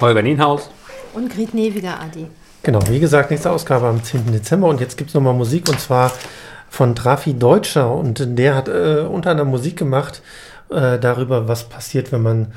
[0.00, 0.70] Holger Nienhaus.
[1.12, 2.26] Und Grit Neviger, Adi.
[2.62, 4.32] Genau, wie gesagt, nächste Ausgabe am 10.
[4.32, 4.68] Dezember.
[4.68, 6.10] Und jetzt gibt es nochmal Musik und zwar
[6.70, 7.92] von Trafi Deutscher.
[7.94, 10.22] Und der hat äh, unter anderem Musik gemacht
[10.70, 12.52] äh, darüber, was passiert, wenn man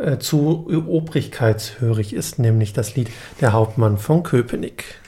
[0.00, 4.99] äh, zu obrigkeitshörig ist, nämlich das Lied Der Hauptmann von Köpenick.